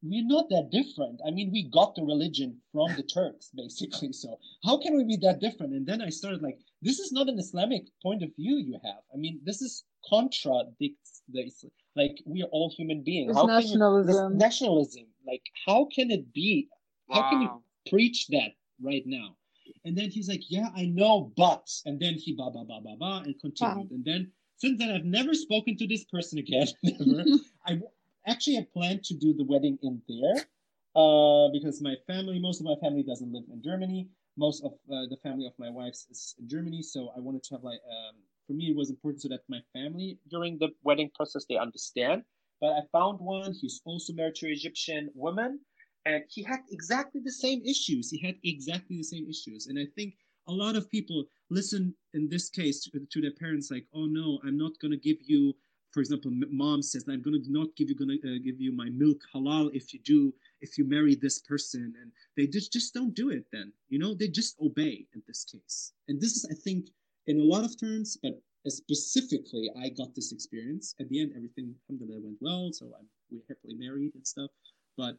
[0.04, 1.20] we're not that different.
[1.28, 4.14] I mean, we got the religion from the Turks, basically.
[4.14, 5.74] So how can we be that different?
[5.74, 9.02] And then I started like, this is not an Islamic point of view you have.
[9.14, 11.52] I mean, this is contradicts the
[11.96, 13.32] like we are all human beings.
[13.32, 14.34] It's how nationalism.
[14.34, 15.06] You, nationalism.
[15.26, 16.68] Like, how can it be?
[17.08, 17.16] Wow.
[17.16, 18.52] How can you preach that
[18.82, 19.36] right now?
[19.86, 22.96] And then he's like, yeah, I know, but, and then he ba ba ba ba
[23.00, 23.78] ba and continued.
[23.78, 23.88] Wow.
[23.92, 26.68] And then since then, I've never spoken to this person again.
[26.84, 27.24] Never.
[27.68, 27.80] I
[28.26, 30.46] actually I planned to do the wedding in there
[30.96, 34.08] uh, because my family, most of my family doesn't live in Germany.
[34.38, 37.56] Most of uh, the family of my wife's is in Germany, so I wanted to
[37.56, 38.16] have like um,
[38.48, 42.24] for me it was important so that my family during the wedding process they understand.
[42.60, 43.54] But I found one.
[43.54, 45.60] He's also married to an Egyptian woman,
[46.06, 48.10] and he had exactly the same issues.
[48.10, 50.16] He had exactly the same issues, and I think
[50.48, 54.40] a lot of people listen in this case to, to their parents like, "Oh no,
[54.44, 55.56] I'm not gonna give you
[55.96, 58.74] for example, mom says, "I'm going to not give you going to uh, give you
[58.74, 62.94] my milk halal if you do if you marry this person," and they just just
[62.94, 63.46] don't do it.
[63.54, 66.90] Then you know they just obey in this case, and this is I think
[67.28, 68.34] in a lot of terms, but
[68.68, 70.96] specifically, I got this experience.
[71.00, 74.52] At the end, everything alhamdulillah went well, so I'm we happily married and stuff,
[74.98, 75.16] but.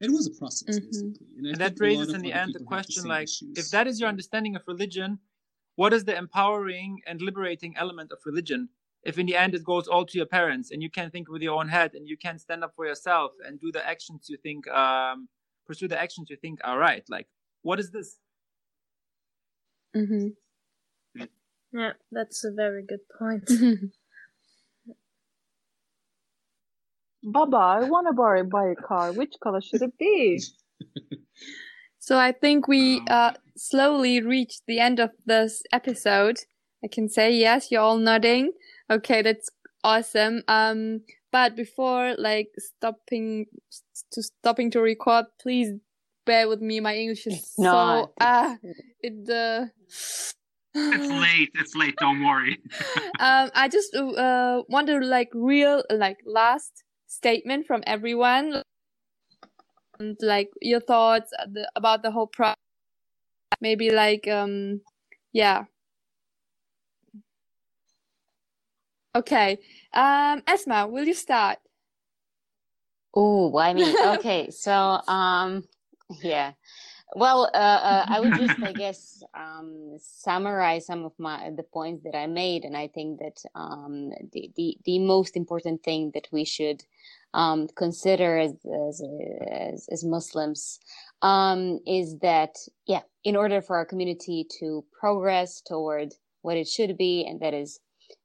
[0.00, 0.86] It was a process, mm-hmm.
[0.86, 1.26] basically.
[1.38, 3.56] And, and that raises in the end the question, the like, issues.
[3.56, 5.18] if that is your understanding of religion,
[5.76, 8.68] what is the empowering and liberating element of religion?
[9.02, 11.42] if in the end it goes all to your parents and you can't think with
[11.42, 14.36] your own head and you can't stand up for yourself and do the actions you
[14.36, 15.28] think um
[15.66, 17.26] pursue the actions you think are right like
[17.62, 18.18] what is this
[19.96, 20.28] mm-hmm.
[21.72, 23.48] yeah that's a very good point
[27.22, 30.42] baba i want to buy, buy a car which color should it be
[31.98, 36.38] so i think we uh slowly reached the end of this episode
[36.84, 38.52] i can say yes you're all nodding
[38.90, 39.48] Okay, that's
[39.84, 40.42] awesome.
[40.48, 43.46] Um, but before like stopping
[44.12, 45.70] to stopping to record, please
[46.26, 46.80] bear with me.
[46.80, 48.56] My English is no, so ah, uh,
[49.00, 49.66] it uh.
[49.88, 50.34] it's
[50.74, 51.50] late.
[51.54, 51.94] It's late.
[52.00, 52.58] Don't worry.
[53.20, 58.62] um, I just uh want to like real like last statement from everyone,
[59.98, 61.32] and like your thoughts
[61.74, 62.56] about the whole process.
[63.60, 64.80] Maybe like um,
[65.32, 65.64] yeah,
[69.14, 69.58] Okay.
[69.92, 71.58] Um, Esma, will you start?
[73.14, 74.50] Oh, I mean, okay.
[74.50, 75.64] so, um,
[76.22, 76.52] yeah.
[77.16, 82.04] Well, uh, uh, I would just, I guess, um, summarize some of my the points
[82.04, 86.28] that I made, and I think that um, the, the the most important thing that
[86.30, 86.84] we should
[87.34, 88.52] um, consider as
[88.88, 89.02] as,
[89.50, 90.78] as, as Muslims
[91.22, 92.56] um, is that,
[92.86, 97.54] yeah, in order for our community to progress toward what it should be, and that
[97.54, 97.80] is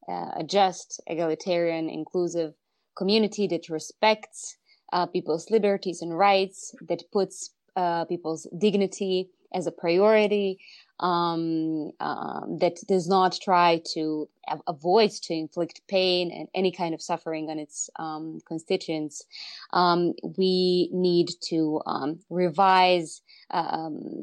[0.07, 2.53] uh, a just, egalitarian, inclusive
[2.95, 4.57] community that respects
[4.93, 10.59] uh, people's liberties and rights, that puts uh, people's dignity as a priority,
[10.99, 14.27] um, um, that does not try to
[14.67, 19.23] avoid to inflict pain and any kind of suffering on its um, constituents.
[19.71, 23.21] Um, we need to um, revise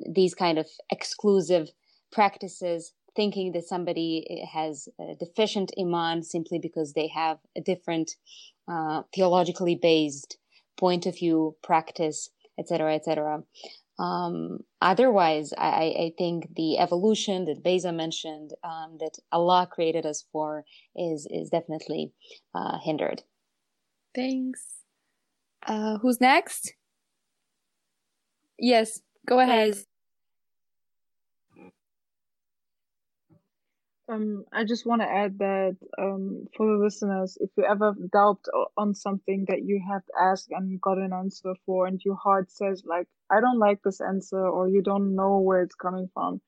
[0.07, 1.71] these kind of exclusive
[2.11, 8.17] practices thinking that somebody eh, has a deficient iman simply because they have a different
[8.69, 10.39] uh, theologically based
[10.77, 12.31] point of view, practice,
[12.63, 13.43] etc., etc.
[13.99, 20.25] Um, otherwise, I, I, think the evolution that Beza mentioned, um, that Allah created us
[20.33, 20.65] for,
[20.97, 22.13] is is definitely
[22.55, 23.23] uh, hindered.
[24.15, 24.63] Thanks.
[25.67, 26.75] Uh, who's next?
[28.59, 29.77] Yes, Go ahead.
[34.13, 38.45] Um, I just want to add that um, for the listeners, if you ever doubt
[38.77, 42.83] on something that you have asked and got an answer for, and your heart says
[42.85, 46.43] like, "I don't like this answer," or you don't know where it's coming from,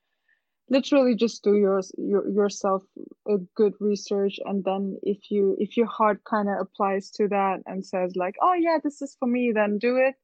[0.69, 2.83] literally just do your, your yourself
[3.29, 7.61] a good research, and then if you if your heart kind of applies to that
[7.65, 10.17] and says like, "Oh yeah, this is for me," then do it.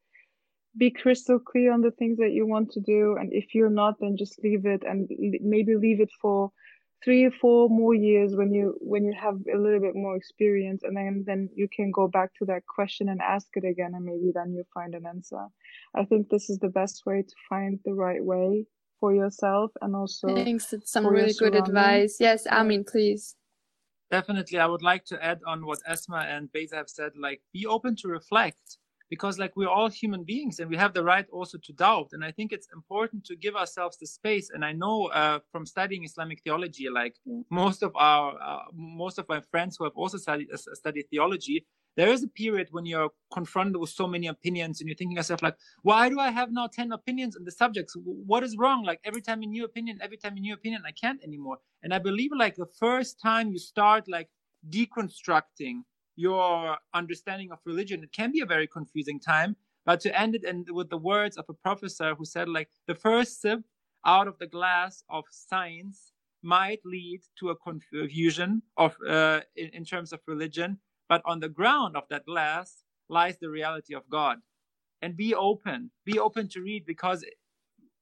[0.76, 3.94] Be crystal clear on the things that you want to do, and if you're not,
[3.98, 5.08] then just leave it and
[5.40, 6.52] maybe leave it for
[7.02, 10.82] three or four more years when you when you have a little bit more experience
[10.82, 14.04] and then then you can go back to that question and ask it again and
[14.04, 15.46] maybe then you find an answer.
[15.94, 18.66] I think this is the best way to find the right way
[19.00, 22.18] for yourself and also thanks it's some really good advice.
[22.20, 23.34] Yes i mean please.
[24.10, 27.64] Definitely i would like to add on what esma and beza have said like be
[27.64, 28.76] open to reflect
[29.10, 32.10] because like we're all human beings and we have the right also to doubt.
[32.12, 34.50] And i think it's important to give ourselves the space.
[34.54, 37.16] And i know uh, from studying islamic theology like
[37.50, 41.66] most of our uh, most of my friends who have also studied uh, studied theology
[41.96, 45.42] there is a period when you're confronted with so many opinions and you're thinking yourself
[45.42, 47.96] like why do i have now 10 opinions on the subjects?
[48.04, 48.84] What is wrong?
[48.84, 51.58] Like every time a new opinion every time a new opinion i can't anymore.
[51.82, 54.28] And i believe like the first time you start like
[54.68, 55.82] deconstructing
[56.20, 59.56] your understanding of religion, it can be a very confusing time.
[59.86, 60.44] But to end it
[60.78, 63.60] with the words of a professor who said, like, the first sip
[64.04, 69.84] out of the glass of science might lead to a confusion of uh, in, in
[69.84, 70.78] terms of religion,
[71.08, 74.38] but on the ground of that glass lies the reality of God.
[75.02, 77.24] And be open, be open to read because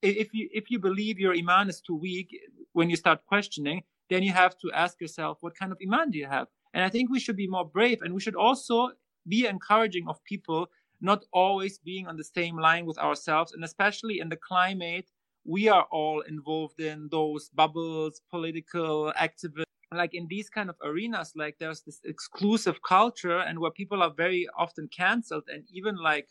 [0.03, 2.29] if you if you believe your iman is too weak
[2.73, 6.19] when you start questioning, then you have to ask yourself, what kind of iman do
[6.19, 6.49] you have?
[6.75, 8.91] And I think we should be more brave and we should also
[9.27, 10.69] be encouraging of people
[11.01, 13.53] not always being on the same line with ourselves.
[13.53, 15.11] And especially in the climate,
[15.45, 19.65] we are all involved in those bubbles, political activism.
[19.91, 24.13] Like in these kind of arenas, like there's this exclusive culture and where people are
[24.15, 26.29] very often canceled and even like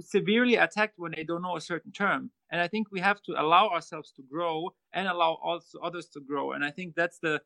[0.00, 2.30] severely attacked when they don't know a certain term.
[2.50, 6.20] And I think we have to allow ourselves to grow and allow also others to
[6.20, 6.52] grow.
[6.52, 7.40] And I think that's the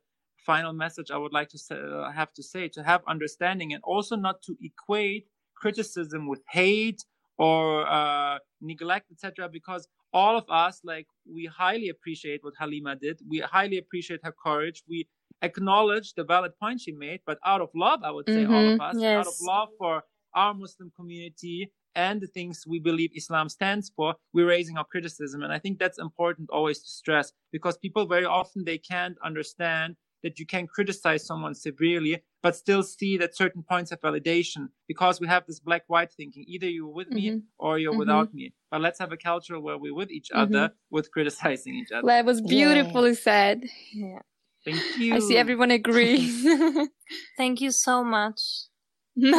[0.44, 3.82] final message I would like to say, uh, have to say to have understanding and
[3.84, 5.26] also not to equate
[5.56, 7.04] criticism with hate
[7.38, 9.48] or uh, neglect, etc.
[9.48, 13.20] Because all of us, like, we highly appreciate what Halima did.
[13.28, 14.82] We highly appreciate her courage.
[14.88, 15.08] We
[15.42, 18.72] acknowledge the valid point she made, but out of love, I would say, mm-hmm, all
[18.74, 19.18] of us, yes.
[19.18, 20.02] out of love for
[20.34, 25.42] our Muslim community and the things we believe Islam stands for, we're raising our criticism.
[25.42, 29.96] And I think that's important always to stress because people very often they can't understand
[30.24, 35.20] that you can criticize someone severely, but still see that certain points of validation because
[35.20, 36.44] we have this black white thinking.
[36.48, 37.36] Either you're with mm-hmm.
[37.36, 37.98] me or you're mm-hmm.
[38.00, 38.54] without me.
[38.70, 40.54] But let's have a culture where we're with each mm-hmm.
[40.54, 42.06] other with criticizing each other.
[42.06, 43.16] That was beautifully yeah.
[43.16, 43.64] said.
[43.92, 44.18] Yeah.
[44.64, 45.14] Thank you.
[45.14, 46.42] I see everyone agrees.
[47.36, 48.40] Thank you so much.
[49.14, 49.30] you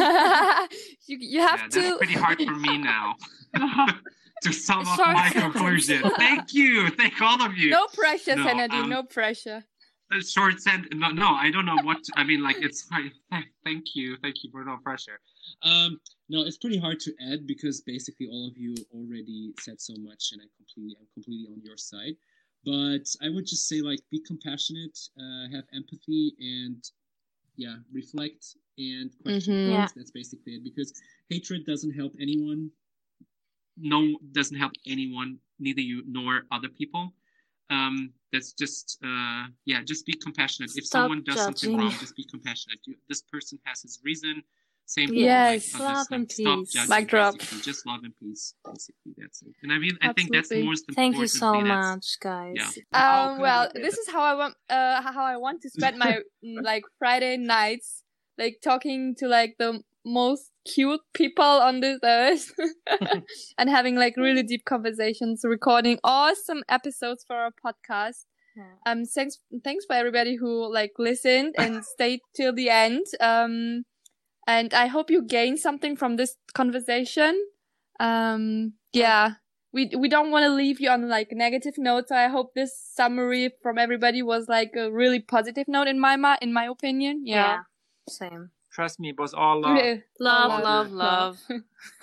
[1.06, 1.80] you have yeah, to.
[1.80, 3.16] That's pretty hard for me now.
[4.42, 6.02] to sum up my conclusion.
[6.16, 6.90] Thank you.
[6.90, 7.70] Thank all of you.
[7.70, 9.75] No pressure, no, Um, no pressure a
[10.20, 10.88] short sentence.
[10.94, 12.02] No, no, I don't know what.
[12.02, 12.88] To, I mean, like it's.
[13.64, 15.18] Thank you, thank you for no pressure.
[15.64, 19.92] Um, no, it's pretty hard to add because basically all of you already said so
[19.98, 22.14] much, and I completely, I'm completely on your side.
[22.64, 26.80] But I would just say, like, be compassionate, uh, have empathy, and
[27.56, 29.72] yeah, reflect and question mm-hmm.
[29.72, 29.88] Yeah.
[29.96, 30.62] That's basically it.
[30.62, 30.92] Because
[31.28, 32.70] hatred doesn't help anyone.
[33.76, 37.12] No, doesn't help anyone, neither you nor other people
[37.70, 40.70] um, that's just uh, yeah just be compassionate.
[40.76, 41.54] If Stop someone does judging.
[41.54, 42.78] something wrong just be compassionate.
[42.86, 44.42] You, this person has his reason.
[44.88, 46.72] Same yes like, love and peace.
[46.72, 47.34] judging, mic drop.
[47.64, 49.14] just love and peace basically.
[49.16, 49.54] That's it.
[49.62, 52.54] And i mean i think that's the most important thank you so much guys.
[52.92, 53.24] Yeah.
[53.24, 56.20] um well this is how i want uh how i want to spend my
[56.70, 58.04] like friday nights
[58.38, 62.52] like talking to like the most cute people on this earth
[63.58, 68.24] and having like really deep conversations, recording awesome episodes for our podcast.
[68.56, 68.64] Yeah.
[68.86, 73.06] Um, thanks, thanks for everybody who like listened and stayed till the end.
[73.20, 73.84] Um,
[74.46, 77.40] and I hope you gain something from this conversation.
[78.00, 79.34] Um, yeah,
[79.72, 82.08] we, we don't want to leave you on like negative notes.
[82.08, 86.16] So I hope this summary from everybody was like a really positive note in my,
[86.16, 87.22] ma- in my opinion.
[87.24, 87.34] Yeah.
[87.34, 87.58] yeah
[88.08, 88.50] same.
[88.76, 89.80] Trust me, it was all love.
[90.20, 91.38] Love, love, love.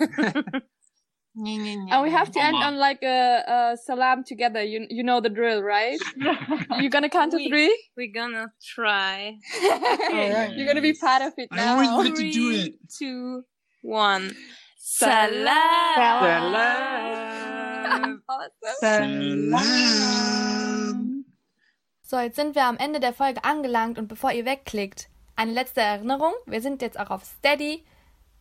[1.36, 4.60] and we have to end on like a, a salam together.
[4.60, 6.00] You you know the drill, right?
[6.80, 7.70] You're gonna count to we, three.
[7.96, 9.38] We're gonna try.
[9.62, 10.50] right.
[10.56, 11.74] You're gonna be part of it I now.
[11.74, 12.74] always wanted to do it.
[12.90, 13.44] Two,
[13.82, 14.34] one.
[14.76, 15.54] Salam.
[17.86, 18.20] Salam.
[18.80, 19.54] Salam.
[22.02, 25.80] So, jetzt sind wir am Ende der Folge angelangt und bevor ihr wegklickt, eine letzte
[25.80, 26.32] Erinnerung.
[26.46, 27.84] Wir sind jetzt auch auf Steady.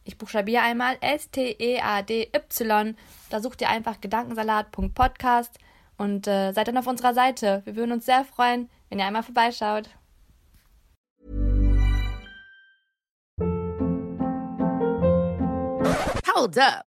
[0.04, 2.96] Ich buchstabiere einmal S-T-E-A-D-Y.
[3.30, 5.58] Da sucht ihr einfach gedankensalat.podcast
[5.98, 7.62] und äh, seid dann auf unserer Seite.
[7.66, 9.90] Wir würden uns sehr freuen, wenn ihr einmal vorbeischaut.
[16.36, 16.93] Hold up.